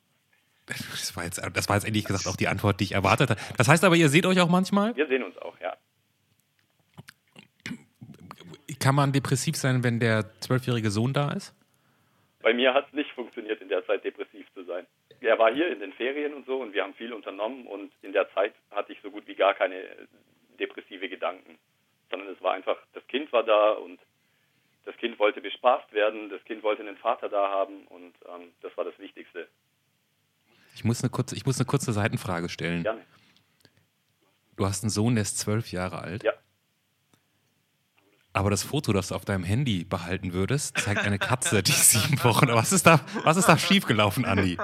[0.66, 3.42] Das war jetzt, das war jetzt ehrlich gesagt auch die Antwort, die ich erwartet habe.
[3.58, 4.96] Das heißt aber, ihr seht euch auch manchmal?
[4.96, 5.78] Wir sehen uns auch, ja.
[8.80, 11.54] Kann man depressiv sein, wenn der zwölfjährige Sohn da ist?
[12.46, 14.86] Bei mir hat es nicht funktioniert, in der Zeit depressiv zu sein.
[15.20, 18.14] Er war hier in den Ferien und so und wir haben viel unternommen und in
[18.14, 19.82] der Zeit hatte ich so gut wie gar keine
[20.60, 21.58] depressive Gedanken
[22.10, 24.00] sondern es war einfach, das Kind war da und
[24.86, 28.76] das Kind wollte bespaßt werden, das Kind wollte einen Vater da haben und ähm, das
[28.78, 29.48] war das Wichtigste.
[30.76, 32.84] Ich muss, eine kurze, ich muss eine kurze Seitenfrage stellen.
[32.84, 33.02] Gerne.
[34.58, 36.24] Du hast einen Sohn, der ist zwölf Jahre alt.
[36.24, 36.34] Ja.
[38.36, 42.22] Aber das Foto, das du auf deinem Handy behalten würdest, zeigt eine Katze, die sieben
[42.24, 42.50] Wochen.
[42.50, 44.58] Was ist da, was ist da schiefgelaufen, Andi?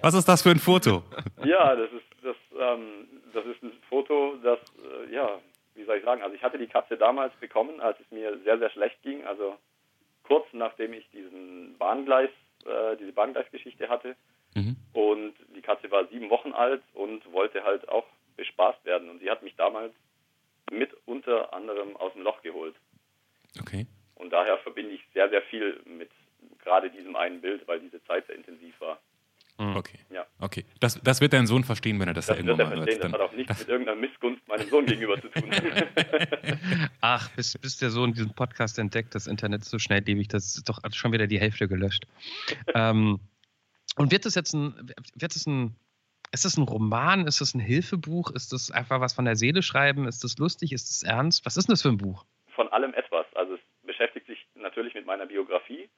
[0.00, 1.02] Was ist das für ein Foto?
[1.44, 5.38] Ja, das ist, das, ähm, das ist ein Foto, das, äh, ja,
[5.74, 8.58] wie soll ich sagen, also ich hatte die Katze damals bekommen, als es mir sehr,
[8.58, 9.54] sehr schlecht ging, also
[10.22, 12.30] kurz nachdem ich diesen Bahngleis,
[12.64, 14.16] äh, diese Bahngleisgeschichte hatte.
[14.54, 14.76] Mhm.
[14.94, 18.06] Und die Katze war sieben Wochen alt und wollte halt auch
[18.36, 19.10] bespaßt werden.
[19.10, 19.92] Und sie hat mich damals
[20.70, 22.74] mit unter anderem aus dem Loch geholt.
[23.58, 23.86] Okay.
[24.14, 26.10] Und daher verbinde ich sehr, sehr viel mit
[26.62, 29.00] gerade diesem einen Bild, weil diese Zeit sehr intensiv war.
[29.60, 29.76] Mhm.
[29.76, 29.98] Okay.
[30.10, 30.26] Ja.
[30.38, 30.64] Okay.
[30.80, 33.04] Das, das wird dein Sohn verstehen, wenn er das, das irgendwann mal hört.
[33.04, 35.50] Das hat auch nichts mit irgendeiner Missgunst meinem Sohn gegenüber zu tun.
[37.02, 40.68] Ach, bis, bis der Sohn diesen Podcast entdeckt, das Internet ist so schnelllebig, das ist
[40.68, 42.06] doch schon wieder die Hälfte gelöscht.
[42.74, 43.20] ähm,
[43.96, 45.76] und wird das jetzt ein, wird das ein,
[46.32, 47.26] ist das ein Roman?
[47.26, 48.30] Ist das ein Hilfebuch?
[48.30, 50.06] Ist das einfach was von der Seele schreiben?
[50.08, 50.72] Ist das lustig?
[50.72, 51.44] Ist das ernst?
[51.44, 52.24] Was ist denn das für ein Buch?
[52.54, 53.26] Von allem etwas.
[53.34, 54.46] Also es beschäftigt sich
[54.80, 55.90] natürlich mit meiner Biografie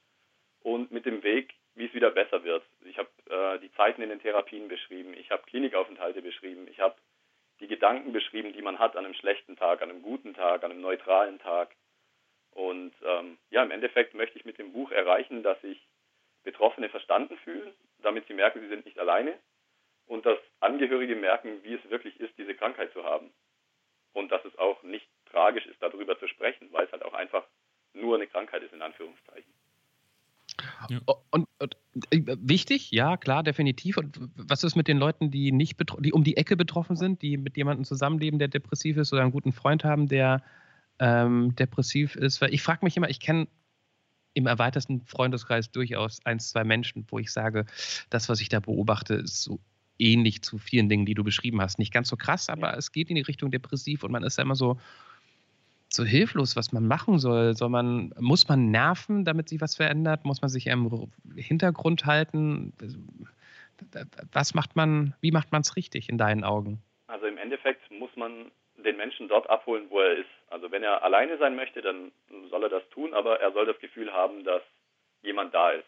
[0.61, 2.65] und mit dem Weg, wie es wieder besser wird.
[2.85, 6.97] Ich habe äh, die Zeiten in den Therapien beschrieben, ich habe Klinikaufenthalte beschrieben, ich habe
[7.61, 10.73] die Gedanken beschrieben, die man hat an einem schlechten Tag, an einem guten Tag, an
[10.73, 11.77] einem neutralen Tag.
[12.51, 15.81] Und ähm, ja, im Endeffekt möchte ich mit dem Buch erreichen, dass sich
[16.43, 19.39] Betroffene verstanden fühlen, damit sie merken, sie sind nicht alleine
[20.07, 23.33] und dass Angehörige merken, wie es wirklich ist, diese Krankheit zu haben.
[24.13, 27.47] Und dass es auch nicht tragisch ist, darüber zu sprechen, weil es halt auch einfach
[27.95, 29.53] nur eine Krankheit ist, in Anführungszeichen.
[30.89, 31.01] Ja.
[31.31, 31.77] Und, und,
[32.11, 33.97] äh, wichtig, ja, klar, definitiv.
[33.97, 37.37] Und was ist mit den Leuten, die nicht die um die Ecke betroffen sind, die
[37.37, 40.43] mit jemandem zusammenleben, der depressiv ist oder einen guten Freund haben, der
[40.99, 42.41] ähm, depressiv ist?
[42.41, 43.49] Weil ich frage mich immer, ich kenne
[44.35, 47.67] im erweiterten Freundeskreis durchaus ein, zwei Menschen, wo ich sage,
[48.11, 49.61] das, was ich da beobachte, ist so
[49.99, 51.79] ähnlich zu vielen Dingen, die du beschrieben hast.
[51.79, 52.77] Nicht ganz so krass, aber ja.
[52.77, 54.79] es geht in die Richtung depressiv und man ist ja immer so,
[55.95, 57.55] so hilflos, was man machen soll.
[57.55, 60.25] Soll man, muss man nerven, damit sich was verändert?
[60.25, 62.73] Muss man sich im Hintergrund halten?
[64.33, 66.83] Was macht man, wie macht man es richtig in deinen Augen?
[67.09, 70.31] Also im Endeffekt muss man den Menschen dort abholen, wo er ist.
[70.49, 72.13] Also wenn er alleine sein möchte, dann
[72.51, 74.63] soll er das tun, aber er soll das Gefühl haben, dass
[75.23, 75.87] jemand da ist,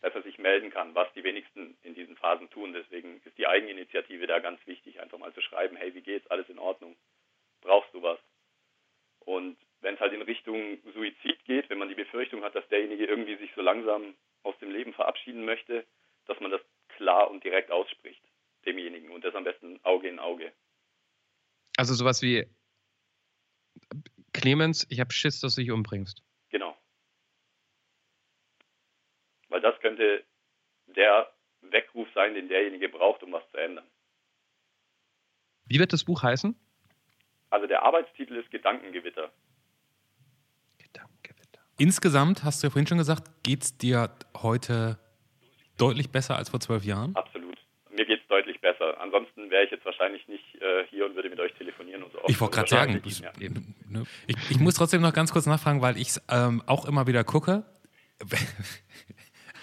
[0.00, 2.72] dass er sich melden kann, was die wenigsten in diesen Phasen tun.
[2.72, 6.48] Deswegen ist die Eigeninitiative da ganz wichtig, einfach mal zu schreiben, hey, wie geht's, alles
[6.48, 6.96] in Ordnung,
[7.60, 8.18] brauchst du was?
[9.28, 13.04] Und wenn es halt in Richtung Suizid geht, wenn man die Befürchtung hat, dass derjenige
[13.04, 15.86] irgendwie sich so langsam aus dem Leben verabschieden möchte,
[16.24, 16.62] dass man das
[16.96, 18.22] klar und direkt ausspricht,
[18.64, 19.10] demjenigen.
[19.10, 20.50] Und das am besten Auge in Auge.
[21.76, 22.46] Also sowas wie
[24.32, 26.22] Clemens, ich habe Schiss, dass du dich umbringst.
[26.48, 26.74] Genau.
[29.50, 30.24] Weil das könnte
[30.86, 33.86] der Weckruf sein, den derjenige braucht, um was zu ändern.
[35.66, 36.58] Wie wird das Buch heißen?
[37.50, 39.30] Also der Arbeitstitel ist Gedankengewitter.
[40.78, 41.60] Gedankengewitter.
[41.78, 44.98] Insgesamt, hast du ja vorhin schon gesagt, geht es dir heute
[45.78, 47.14] deutlich besser als vor zwölf Jahren?
[47.16, 47.56] Absolut.
[47.90, 49.00] Mir geht es deutlich besser.
[49.00, 52.18] Ansonsten wäre ich jetzt wahrscheinlich nicht äh, hier und würde mit euch telefonieren und so.
[52.26, 55.96] Ich wollte gerade sagen, ich, ne, ich, ich, muss trotzdem noch ganz kurz nachfragen, weil
[55.96, 57.64] ich es ähm, auch immer wieder gucke.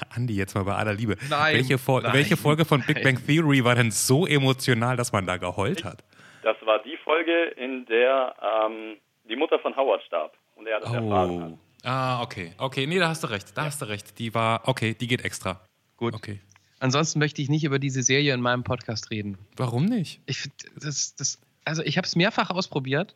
[0.09, 1.15] Andi, jetzt mal bei aller Liebe.
[1.29, 5.25] Nein, welche, nein, welche Folge von Big Bang Theory war denn so emotional, dass man
[5.25, 6.03] da geheult hat?
[6.43, 8.97] Das war die Folge, in der ähm,
[9.29, 10.95] die Mutter von Howard starb und er das oh.
[10.95, 11.53] erfahren hat.
[11.83, 12.51] Ah, okay.
[12.57, 13.55] Okay, nee, da hast du recht.
[13.55, 13.67] Da ja.
[13.67, 14.17] hast du recht.
[14.17, 15.61] Die war, okay, die geht extra.
[15.97, 16.15] Gut.
[16.15, 16.41] Okay.
[16.79, 19.37] Ansonsten möchte ich nicht über diese Serie in meinem Podcast reden.
[19.55, 20.19] Warum nicht?
[20.25, 23.15] Ich das, das, also ich habe es mehrfach ausprobiert.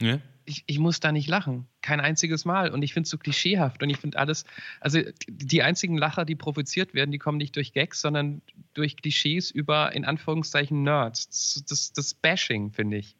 [0.00, 0.18] Ja.
[0.46, 1.66] Ich, ich muss da nicht lachen.
[1.82, 2.70] Kein einziges Mal.
[2.70, 3.82] Und ich finde es so klischeehaft.
[3.82, 4.44] Und ich finde alles,
[4.80, 8.42] also die einzigen Lacher, die provoziert werden, die kommen nicht durch Gags, sondern
[8.74, 11.28] durch Klischees über, in Anführungszeichen, Nerds.
[11.28, 13.16] Das, das, das Bashing, finde ich.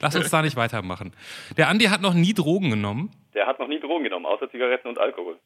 [0.00, 1.12] Lass uns da nicht weitermachen.
[1.56, 3.10] Der Andi hat noch nie Drogen genommen.
[3.34, 5.38] Der hat noch nie Drogen genommen, außer Zigaretten und Alkohol.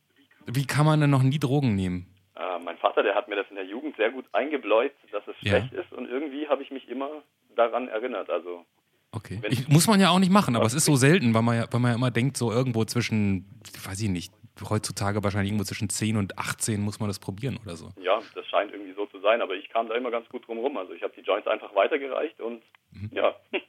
[0.47, 2.07] Wie kann man denn noch nie Drogen nehmen?
[2.35, 5.37] Äh, mein Vater, der hat mir das in der Jugend sehr gut eingebläut, dass es
[5.41, 5.51] Ja.
[5.59, 5.93] schlecht ist.
[5.93, 7.09] Und irgendwie habe ich mich immer
[7.55, 8.29] daran erinnert.
[8.31, 8.65] Also
[9.13, 9.39] Okay.
[9.43, 11.57] Wenn- Ich, muss man ja auch nicht machen, aber es ist so selten, weil man
[11.57, 13.45] ja, weil man ja immer denkt, so irgendwo zwischen,
[13.85, 14.33] weiß ich nicht,
[14.69, 17.91] heutzutage wahrscheinlich irgendwo zwischen 10 und 18 muss man das probieren oder so.
[18.03, 19.41] ja, das scheint irgendwie so zu sein.
[19.43, 20.77] Aber ich kam da immer ganz gut drum rum.
[20.77, 23.11] Also ich habe die Joints einfach weitergereicht und Mhm.
[23.13, 23.35] ja.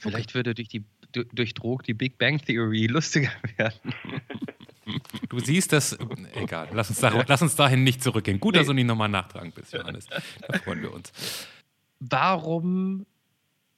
[0.00, 3.78] Vielleicht würde durch, die, du- durch Drog die Big Bang Theory lustiger werden.
[5.28, 5.96] Du siehst das,
[6.34, 8.40] egal, lass uns, da, lass uns dahin nicht zurückgehen.
[8.40, 10.06] Gut, dass du nicht nochmal nachtragen bist, Johannes.
[10.06, 11.46] Da freuen wir uns.
[12.00, 13.06] Warum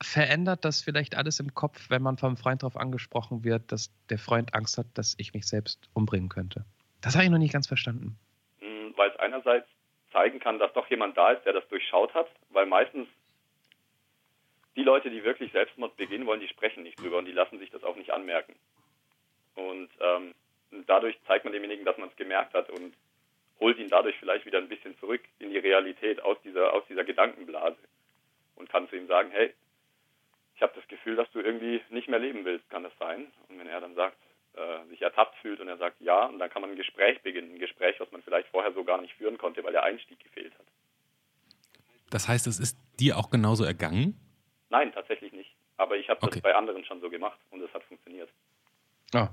[0.03, 4.19] verändert das vielleicht alles im Kopf, wenn man vom Freund darauf angesprochen wird, dass der
[4.19, 6.65] Freund Angst hat, dass ich mich selbst umbringen könnte?
[7.01, 8.19] Das habe ich noch nicht ganz verstanden.
[8.61, 9.69] Mm, weil es einerseits
[10.13, 13.09] zeigen kann, dass doch jemand da ist, der das durchschaut hat, weil meistens
[14.77, 17.71] die Leute, die wirklich Selbstmord begehen wollen, die sprechen nicht drüber und die lassen sich
[17.71, 18.55] das auch nicht anmerken.
[19.55, 20.35] Und ähm,
[20.87, 22.95] dadurch zeigt man demjenigen, dass man es gemerkt hat und
[23.61, 27.05] holt ihn dadurch vielleicht wieder ein bisschen zurück in die Realität aus dieser, aus dieser
[27.05, 27.79] Gedankenblase
[28.57, 29.55] und kann zu ihm sagen, hey,
[30.57, 33.33] ich habe das Gefühl, dass du irgendwie nicht mehr leben willst, kann das sein?
[33.49, 34.17] Und wenn er dann sagt,
[34.55, 37.55] äh, sich ertappt fühlt und er sagt ja, und dann kann man ein Gespräch beginnen,
[37.55, 40.53] ein Gespräch, was man vielleicht vorher so gar nicht führen konnte, weil der Einstieg gefehlt
[40.59, 40.67] hat.
[42.11, 44.15] Das heißt, es ist dir auch genauso ergangen?
[44.71, 45.51] Nein, tatsächlich nicht.
[45.77, 46.41] Aber ich habe das Okay.
[46.41, 48.31] bei anderen schon so gemacht und es hat funktioniert.
[49.13, 49.31] Ah.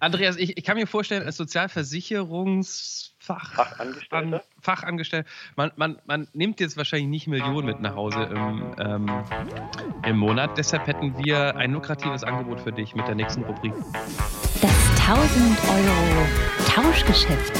[0.00, 4.36] Andreas, ich, ich kann mir vorstellen, als Sozialversicherungsfach Fachangestellter?
[4.36, 9.10] An, Fachangestellter, man, man, man nimmt jetzt wahrscheinlich nicht Millionen mit nach Hause im, ähm,
[10.04, 10.58] im Monat.
[10.58, 13.72] Deshalb hätten wir ein lukratives Angebot für dich mit der nächsten Rubrik.
[14.60, 16.26] Das 1000 Euro
[16.66, 17.52] Tauschgeschäft.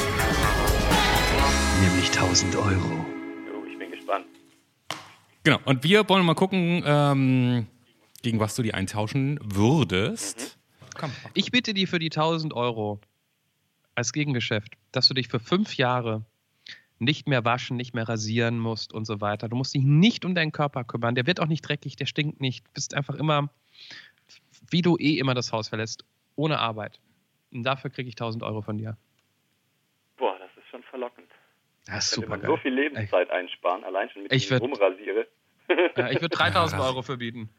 [1.80, 2.66] Nämlich 1000 Euro.
[2.66, 4.26] Jo, ich bin gespannt.
[5.44, 5.58] Genau.
[5.64, 7.66] Und wir wollen mal gucken, ähm,
[8.22, 10.58] gegen was du die eintauschen würdest.
[10.94, 11.10] Komm.
[11.34, 13.00] Ich bitte dir für die 1000 Euro
[13.94, 16.24] als Gegengeschäft, dass du dich für fünf Jahre
[16.98, 19.48] nicht mehr waschen, nicht mehr rasieren musst und so weiter.
[19.48, 21.14] Du musst dich nicht um deinen Körper kümmern.
[21.14, 22.64] Der wird auch nicht dreckig, der stinkt nicht.
[22.66, 23.50] Du bist einfach immer,
[24.70, 26.04] wie du eh immer das Haus verlässt,
[26.36, 27.00] ohne Arbeit.
[27.52, 28.96] Und dafür kriege ich 1000 Euro von dir.
[30.16, 31.28] Boah, das ist schon verlockend.
[31.86, 32.58] Das ist super man so geil.
[32.62, 35.26] viel Lebenszeit einsparen, allein schon mit Ich diesem würd- Rumrasiere.
[35.96, 37.50] Ja, ich würde 3000 Ja, Euro verbieten.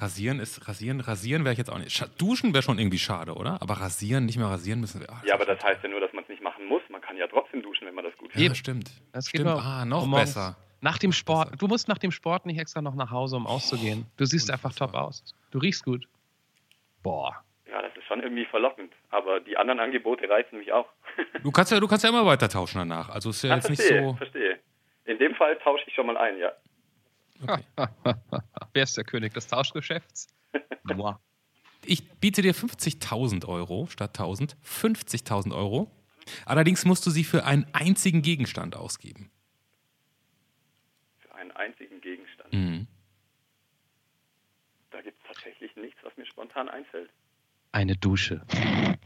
[0.00, 2.08] Rasieren ist, rasieren, rasieren wäre ich jetzt auch nicht.
[2.20, 3.60] Duschen wäre schon irgendwie schade, oder?
[3.60, 5.10] Aber rasieren, nicht mehr rasieren müssen wir.
[5.10, 6.82] ah, Ja, aber das heißt ja nur, dass man es nicht machen muss.
[6.88, 8.54] Man kann ja trotzdem duschen, wenn man das gut Ja, Eben.
[8.54, 8.90] stimmt.
[9.12, 9.56] Das geht stimmt.
[9.56, 9.64] auch.
[9.64, 10.56] Ah, noch morgens besser.
[10.80, 11.60] Nach dem Sport.
[11.60, 14.06] Du musst nach dem Sport nicht extra noch nach Hause, um auszugehen.
[14.16, 15.24] Du siehst einfach top aus.
[15.50, 16.06] Du riechst gut.
[17.02, 17.34] Boah.
[17.68, 18.92] Ja, das ist schon irgendwie verlockend.
[19.10, 20.86] Aber die anderen Angebote reizen mich auch.
[21.42, 23.08] Du kannst ja, du kannst ja immer weiter tauschen danach.
[23.08, 24.14] Also ist ja Ah, jetzt nicht verstehe, so.
[24.14, 24.58] verstehe.
[25.06, 26.52] In dem Fall tausche ich schon mal ein, ja.
[27.42, 27.64] Okay.
[28.72, 30.28] Wer ist der König des Tauschgeschäfts?
[30.84, 31.14] Moi.
[31.84, 35.90] Ich biete dir 50.000 Euro statt 1000, 50.000 Euro.
[36.44, 39.30] Allerdings musst du sie für einen einzigen Gegenstand ausgeben.
[41.20, 42.52] Für einen einzigen Gegenstand.
[42.52, 42.86] Mhm.
[44.90, 47.10] Da gibt es tatsächlich nichts, was mir spontan einfällt.
[47.72, 48.42] Eine Dusche.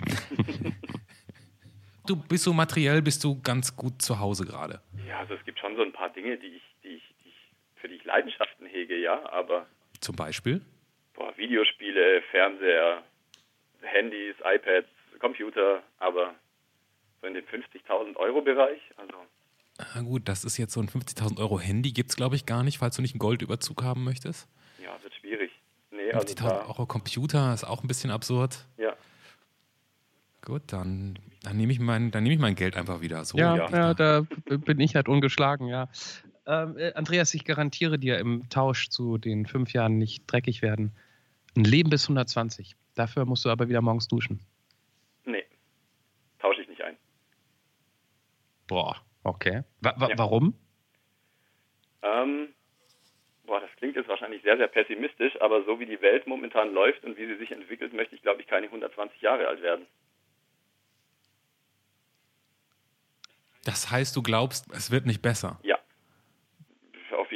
[2.06, 4.82] Du bist so materiell, bist du ganz gut zu Hause gerade.
[5.06, 7.21] Ja, also es gibt schon so ein paar Dinge, die ich, die ich, die ich,
[7.82, 9.66] für die ich Leidenschaften hege, ja, aber
[10.00, 10.62] Zum Beispiel.
[11.14, 13.02] boah, Videospiele, Fernseher,
[13.82, 16.34] Handys, iPads, Computer, aber
[17.20, 19.14] so in dem 50.000 Euro Bereich, also
[19.94, 22.62] Na gut, das ist jetzt so ein 50.000 Euro Handy, gibt es glaube ich gar
[22.62, 24.48] nicht, falls du nicht einen Goldüberzug haben möchtest.
[24.82, 25.50] ja, wird schwierig.
[25.90, 28.64] Nee, also 50.000 da, Euro Computer ist auch ein bisschen absurd.
[28.78, 28.96] ja,
[30.44, 33.24] Gut, dann, dann nehme ich, mein, dann nehm ich mein Geld einfach wieder.
[33.24, 33.68] So, ja.
[33.70, 35.88] ja, da bin ich halt ungeschlagen, ja.
[36.46, 40.92] Ähm, äh, Andreas, ich garantiere dir im Tausch zu den fünf Jahren nicht dreckig werden.
[41.57, 42.76] Ein Leben bis 120.
[42.94, 44.40] Dafür musst du aber wieder morgens duschen.
[45.24, 45.44] nee,
[46.38, 46.96] tausche ich nicht ein.
[48.66, 49.62] Boah, okay.
[49.81, 50.18] Wa wa Ja.
[50.18, 50.55] Warum?
[52.02, 52.48] Ähm,
[53.46, 57.05] boah, das klingt jetzt wahrscheinlich sehr, sehr pessimistisch, aber so wie die Welt momentan läuft
[57.05, 59.87] und wie sie sich entwickelt, möchte ich, glaube ich, keine 120 Jahre alt werden.
[63.64, 65.61] Das heißt, du glaubst, es wird nicht besser.
[65.62, 65.71] Ja.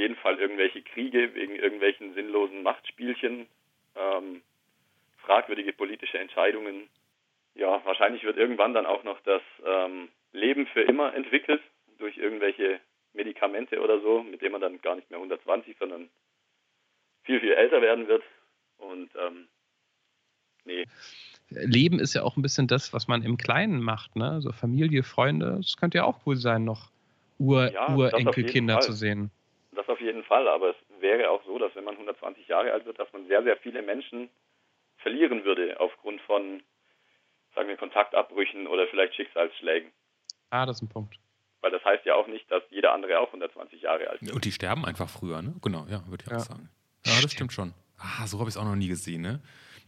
[0.07, 3.49] Jeden Fall irgendwelche Kriege wegen irgendwelchen sinnlosen Machtspielchen,
[3.97, 4.41] ähm,
[5.19, 6.89] fragwürdige politische Entscheidungen.
[7.57, 11.61] Ja, wahrscheinlich wird irgendwann dann auch noch das ähm, Leben für immer entwickelt
[11.99, 12.79] durch irgendwelche
[13.15, 16.09] Medikamente oder so, mit denen man dann gar nicht mehr 120, sondern
[17.25, 18.23] viel, viel älter werden wird.
[18.79, 19.49] Und ähm,
[20.67, 20.85] nee.
[21.49, 24.41] Leben ist ja auch ein bisschen das, was man im Kleinen macht, ne?
[24.41, 26.93] So Familie, Freunde, das könnte ja auch cool sein, noch
[27.41, 29.33] Ur ja, Urenkelkinder zu sehen.
[29.77, 32.87] Das auf jeden Fall, aber es wäre auch so, dass wenn man 120 Jahre alt
[32.87, 34.31] wird, dass man sehr, sehr viele Menschen
[34.97, 36.63] verlieren würde aufgrund von,
[37.55, 39.93] sagen wir, Kontaktabbrüchen oder vielleicht Schicksalsschlägen.
[40.51, 41.17] Ah, das ist ein Punkt.
[41.61, 44.33] Weil das heißt ja auch nicht, dass jeder andere auch 120 Jahre alt ist.
[44.33, 45.55] Und die sterben einfach früher, ne?
[45.63, 46.41] Genau, ja, würde ich auch ja.
[46.41, 46.71] sagen.
[47.05, 47.75] Ja, das stimmt schon.
[47.99, 49.41] Ah, so habe ich es auch noch nie gesehen, ne?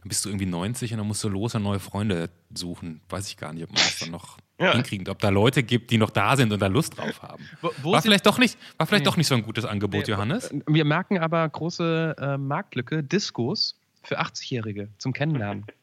[0.08, 3.02] Dann bist du irgendwie 90 und dann musst du los und neue Freunde suchen.
[3.10, 4.72] Weiß ich gar nicht, ob man das dann noch ja.
[4.72, 5.06] hinkriegt.
[5.10, 7.44] Ob da Leute gibt, die noch da sind und da Lust drauf haben.
[7.60, 9.10] Wo, wo war vielleicht doch nicht, war vielleicht nee.
[9.10, 10.50] doch nicht so ein gutes Angebot, nee, Johannes.
[10.66, 15.66] Wir merken aber große äh, Marktlücke, Diskos für 80-Jährige zum Kennenlernen.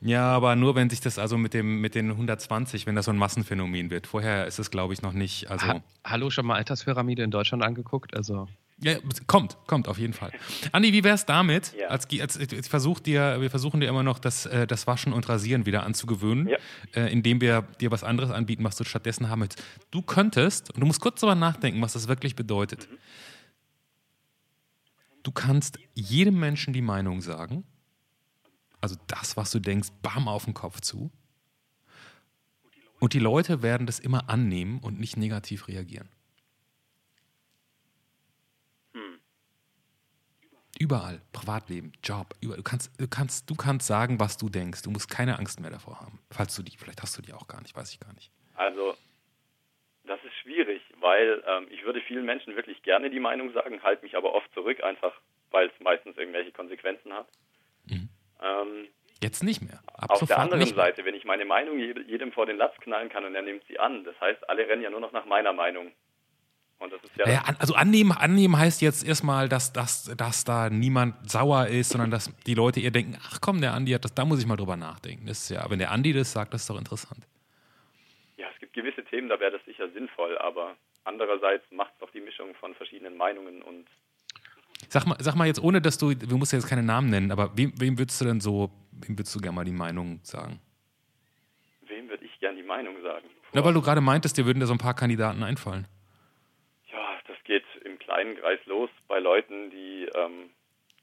[0.00, 3.10] Ja, aber nur wenn sich das also mit dem mit den 120, wenn das so
[3.10, 4.06] ein Massenphänomen wird.
[4.06, 5.50] Vorher ist es, glaube ich, noch nicht.
[5.50, 8.14] Also ha Hallo, schon mal Alterspyramide in Deutschland angeguckt?
[8.14, 8.46] Also
[8.80, 10.32] ja, kommt, kommt auf jeden Fall.
[10.72, 11.74] Andi, wie wäre es damit?
[11.78, 11.88] Ja.
[11.88, 15.28] Als, als, als versuch dir, wir versuchen dir immer noch das, äh, das Waschen und
[15.28, 16.56] Rasieren wieder anzugewöhnen, ja.
[16.94, 19.62] äh, indem wir dir was anderes anbieten, was du stattdessen haben willst.
[19.90, 22.90] Du könntest, und du musst kurz darüber nachdenken, was das wirklich bedeutet.
[22.90, 22.98] Mhm.
[25.22, 27.64] Du kannst jedem Menschen die Meinung sagen,
[28.80, 31.10] also das, was du denkst, bam auf den Kopf zu.
[33.00, 36.08] Und die Leute werden das immer annehmen und nicht negativ reagieren.
[40.78, 44.82] Überall, Privatleben, Job, über, du, kannst, du, kannst, du kannst sagen, was du denkst.
[44.82, 46.18] Du musst keine Angst mehr davor haben.
[46.30, 48.30] Falls du die, vielleicht hast du die auch gar nicht, weiß ich gar nicht.
[48.56, 48.96] Also,
[50.04, 54.04] das ist schwierig, weil ähm, ich würde vielen Menschen wirklich gerne die Meinung sagen, halte
[54.04, 55.12] mich aber oft zurück, einfach
[55.54, 57.28] weil es meistens irgendwelche Konsequenzen hat.
[57.86, 58.08] Mhm.
[58.42, 58.88] Ähm,
[59.22, 59.80] Jetzt nicht mehr.
[59.86, 63.24] Ab auf der anderen Seite, wenn ich meine Meinung jedem vor den Latz knallen kann
[63.24, 65.92] und er nimmt sie an, das heißt, alle rennen ja nur noch nach meiner Meinung.
[67.16, 67.28] Ja.
[67.28, 72.10] ja also annehmen, annehmen heißt jetzt erstmal, dass, dass, dass da niemand sauer ist, sondern
[72.10, 74.56] dass die Leute eher denken, ach komm, der Andi hat das, da muss ich mal
[74.56, 75.26] drüber nachdenken.
[75.26, 77.26] Das ist ja, wenn der Andi das sagt, das ist doch interessant.
[78.36, 82.10] Ja, es gibt gewisse Themen, da wäre das sicher sinnvoll, aber andererseits macht es doch
[82.10, 83.86] die Mischung von verschiedenen Meinungen und
[84.88, 87.32] Sag mal, sag mal jetzt, ohne dass du, du musst ja jetzt keine Namen nennen,
[87.32, 90.60] aber wem, wem würdest du denn so, wem würdest du gerne mal die Meinung sagen?
[91.86, 93.26] Wem würde ich gerne die Meinung sagen?
[93.52, 95.86] Na, weil du gerade meintest, dir würden da so ein paar Kandidaten einfallen
[98.24, 100.50] kleinen Kreis los bei Leuten, die ähm,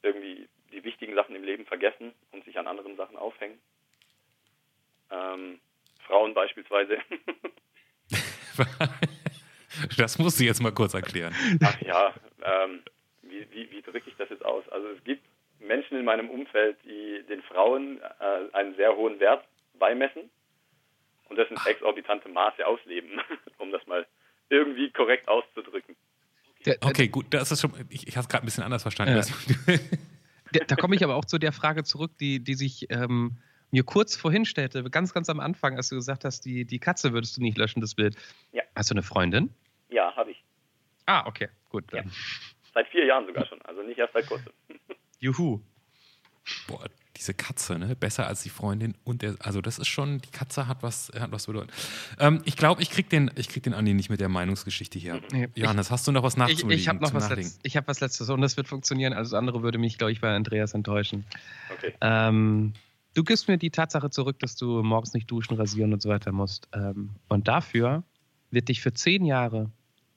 [0.02, 3.60] irgendwie die wichtigen Sachen im Leben vergessen und sich an anderen Sachen aufhängen.
[5.12, 5.60] Ähm,
[6.08, 6.98] Frauen beispielsweise.
[9.98, 11.36] das musst du jetzt mal kurz erklären.
[11.64, 12.82] Ach ja, ähm,
[13.22, 14.68] wie, wie, wie drücke ich das jetzt aus?
[14.70, 15.24] Also es gibt
[15.60, 19.46] Menschen in meinem Umfeld, die den Frauen äh, einen sehr hohen Wert
[19.78, 20.32] beimessen
[21.30, 23.22] und das in exorbitante Maße ausleben,
[23.58, 24.08] um das mal
[24.50, 25.96] irgendwie korrekt auszudrücken.
[26.66, 29.16] Der, okay, gut, das ist schon, ich, ich habe es gerade ein bisschen anders verstanden.
[29.18, 29.78] Ja.
[30.52, 33.38] da, da komme ich aber auch zu der Frage zurück, die, die sich ähm,
[33.72, 37.14] mir kurz vorhin stellte, ganz, ganz am Anfang, als du gesagt hast, die, die Katze
[37.14, 38.16] würdest du nicht löschen, das Bild.
[38.52, 38.64] Ja.
[38.76, 39.50] Hast du eine Freundin?
[39.90, 40.44] Ja, habe ich.
[41.06, 41.92] Ah, okay, gut.
[41.92, 42.04] Ja.
[42.74, 44.52] Seit vier Jahren sogar schon, also nicht erst seit kurzem.
[45.20, 45.62] Juhu.
[46.68, 46.86] Boah,
[47.22, 47.96] diese Katze, ne?
[47.96, 51.32] Besser als die Freundin und der, also das ist schon, die Katze hat was, hat
[51.32, 51.72] was bedeutet.
[52.20, 55.22] Ähm, ich glaube, ich krieg den, ich krieg den Andi nicht mit der Meinungsgeschichte hier.
[55.32, 56.72] Nee, Johannes, ich, hast du noch was nachzulegen?
[56.72, 59.14] Ich, ich habe noch was, Letz, ich hab was Letztes und das wird funktionieren.
[59.14, 61.26] Alles andere würde mich, glaube ich, bei Andreas enttäuschen.
[61.78, 61.94] Okay.
[62.02, 62.74] Ähm,
[63.14, 66.32] du gibst mir die Tatsache zurück, dass du morgens nicht duschen, rasieren und so weiter
[66.32, 66.70] musst.
[66.74, 68.04] Ähm, und dafür
[68.50, 69.70] wird dich für zehn Jahre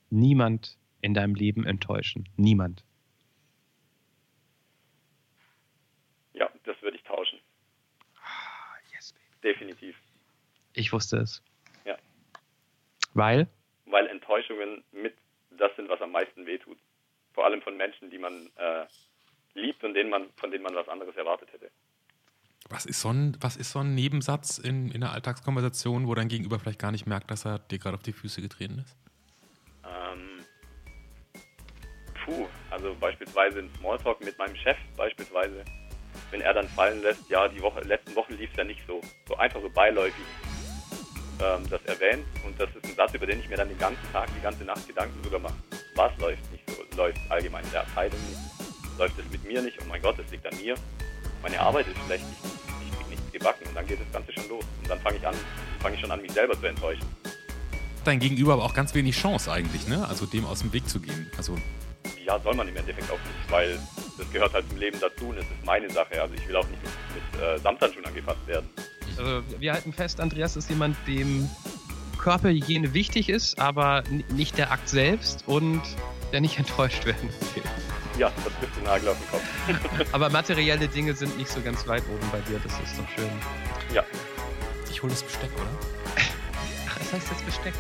[0.09, 2.31] niemand in deinem Leben enttäuschen.
[2.37, 2.83] Niemand.
[9.45, 9.97] Definitiv.
[10.73, 11.43] Ich wusste es.
[11.85, 11.97] Ja.
[13.13, 13.49] Weil?
[13.87, 15.15] Weil Enttäuschungen mit
[15.51, 16.79] das sind, was am meisten wehtut.
[17.33, 18.87] Vor allem von Menschen, die man äh,
[19.55, 21.71] liebt und denen man, von denen man was anderes erwartet hätte.
[22.69, 26.29] Was ist so ein, was ist so ein Nebensatz in, in einer Alltagskonversation, wo dein
[26.29, 28.97] Gegenüber vielleicht gar nicht merkt, dass er dir gerade auf die Füße getreten ist?
[29.85, 30.45] Ähm,
[32.25, 35.65] puh, also beispielsweise ein Smalltalk mit meinem Chef beispielsweise
[36.35, 39.01] wenn er dann fallen lässt, ja, die Woche, letzten Wochen lief es ja nicht so.
[39.29, 40.25] So einfach so beiläufig
[41.41, 42.27] ähm, das erwähnt.
[42.45, 44.65] Und das ist ein Satz, über den ich mir dann den ganzen Tag, die ganze
[44.65, 45.55] Nacht Gedanken drüber mache.
[45.95, 46.97] Was läuft nicht so?
[46.97, 48.99] Läuft allgemein in der Abteilung nicht?
[48.99, 49.79] Läuft es mit mir nicht?
[49.81, 50.75] Oh mein Gott, es liegt an mir.
[51.41, 53.69] Meine Arbeit ist schlecht, ich, ich kriege nichts gebacken.
[53.69, 54.65] Und dann geht das Ganze schon los.
[54.83, 55.37] Und dann fange ich an,
[55.79, 57.07] fange ich schon an, mich selber zu enttäuschen.
[58.05, 60.05] Dein Gegenüber aber auch ganz wenig Chance eigentlich, ne?
[60.09, 61.31] Also dem aus dem Weg zu gehen.
[61.37, 61.57] Also
[62.25, 63.79] ja, soll man im Endeffekt auch nicht, weil
[64.19, 66.21] das gehört halt zum Leben dazu und es ist meine Sache.
[66.21, 68.69] Also ich will auch nicht mit, mit äh, Samthandschuhen angefasst werden.
[69.17, 71.49] Also wir halten fest, Andreas ist jemand, dem
[72.19, 75.83] Körperhygiene wichtig ist, aber nicht der Akt selbst und
[76.33, 77.63] der nicht enttäuscht werden will.
[78.19, 80.13] Ja, das trifft den Nagel auf den Kopf.
[80.13, 83.29] Aber materielle Dinge sind nicht so ganz weit oben bei dir, das ist doch schön.
[83.93, 84.05] Ja.
[84.89, 85.67] Ich hole das Besteck, oder?
[86.89, 87.75] Ach, das heißt jetzt Besteck.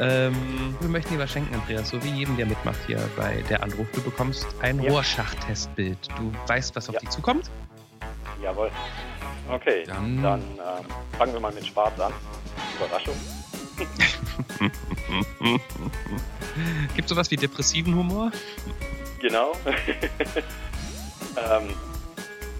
[0.00, 3.62] Ähm, wir möchten dir was schenken, Andreas, so wie jedem, der mitmacht hier bei der
[3.62, 3.86] Anruf.
[3.92, 4.90] Du bekommst ein Ja.
[4.90, 5.98] Rohrschachtestbild.
[6.18, 7.00] Du weißt, was auf Ja.
[7.00, 7.50] dich zukommt?
[8.42, 8.70] Jawohl.
[9.48, 10.84] Okay, Dann- dann, ähm,
[11.18, 12.12] fangen wir mal mit Schwarz an.
[12.76, 13.14] Überraschung.
[16.94, 18.30] Gibt sowas wie depressiven Humor?
[19.20, 19.52] Genau.
[21.36, 21.74] ähm,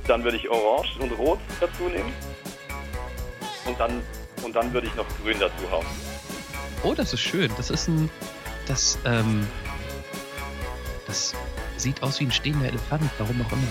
[0.07, 2.13] dann würde ich Orange und Rot dazu nehmen.
[3.67, 4.03] Und dann,
[4.43, 5.87] und dann würde ich noch Grün dazu hauen.
[6.83, 7.51] Oh, das ist schön.
[7.57, 8.11] Das ist ein.
[8.67, 9.47] Das, ähm.
[11.07, 11.35] Das
[11.77, 13.63] sieht aus wie ein stehender Elefant, warum auch immer.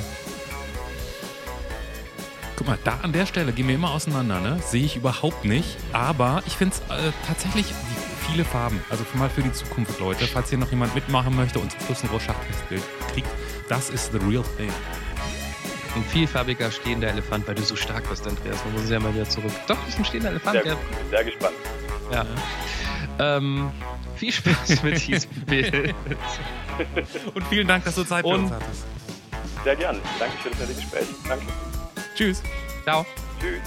[2.55, 4.60] Guck mal, da an der Stelle gehen wir immer auseinander, ne?
[4.66, 5.78] Sehe ich überhaupt nicht.
[5.93, 7.68] Aber ich finde es äh, tatsächlich
[8.28, 8.84] viele Farben.
[8.89, 10.28] Also mal für die Zukunft, Leute.
[10.28, 12.84] Falls hier noch jemand mitmachen möchte und zum Schluss ein Rorschach-Testbild
[13.14, 13.30] kriegt,
[13.70, 14.72] das ist the real thing.
[15.95, 18.57] Ein vielfarbiger stehender Elefant, weil du so stark bist, Andreas.
[18.66, 19.51] Man muss ja mal wieder zurück.
[19.68, 20.62] Doch, das ist ein stehender Elefant.
[20.62, 21.55] Sehr bin sehr gespannt.
[22.12, 22.26] ja.
[23.20, 23.72] Ähm,
[24.15, 25.93] viel Spaß mit diesem Bild.
[27.34, 28.86] Und vielen Dank, dass du Zeit für uns hattest.
[29.63, 29.99] Sehr gern.
[30.17, 31.07] Danke für das nette Gespräch.
[31.28, 31.45] Danke.
[32.15, 32.41] Tschüss.
[32.84, 33.05] Ciao.
[33.39, 33.59] Tschüss.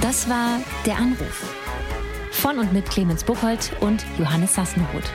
[0.00, 1.54] Das war Der Anruf.
[2.30, 5.10] Von und mit Clemens Buchholz und Johannes Sassenroth.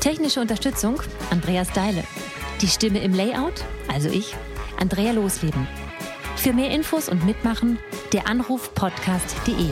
[0.00, 2.04] Technische Unterstützung Andreas Deile.
[2.60, 4.34] Die Stimme im Layout, also ich,
[4.78, 5.66] Andrea Losleben.
[6.36, 7.78] Für mehr Infos und Mitmachen
[8.12, 9.70] der Anrufpodcast.de.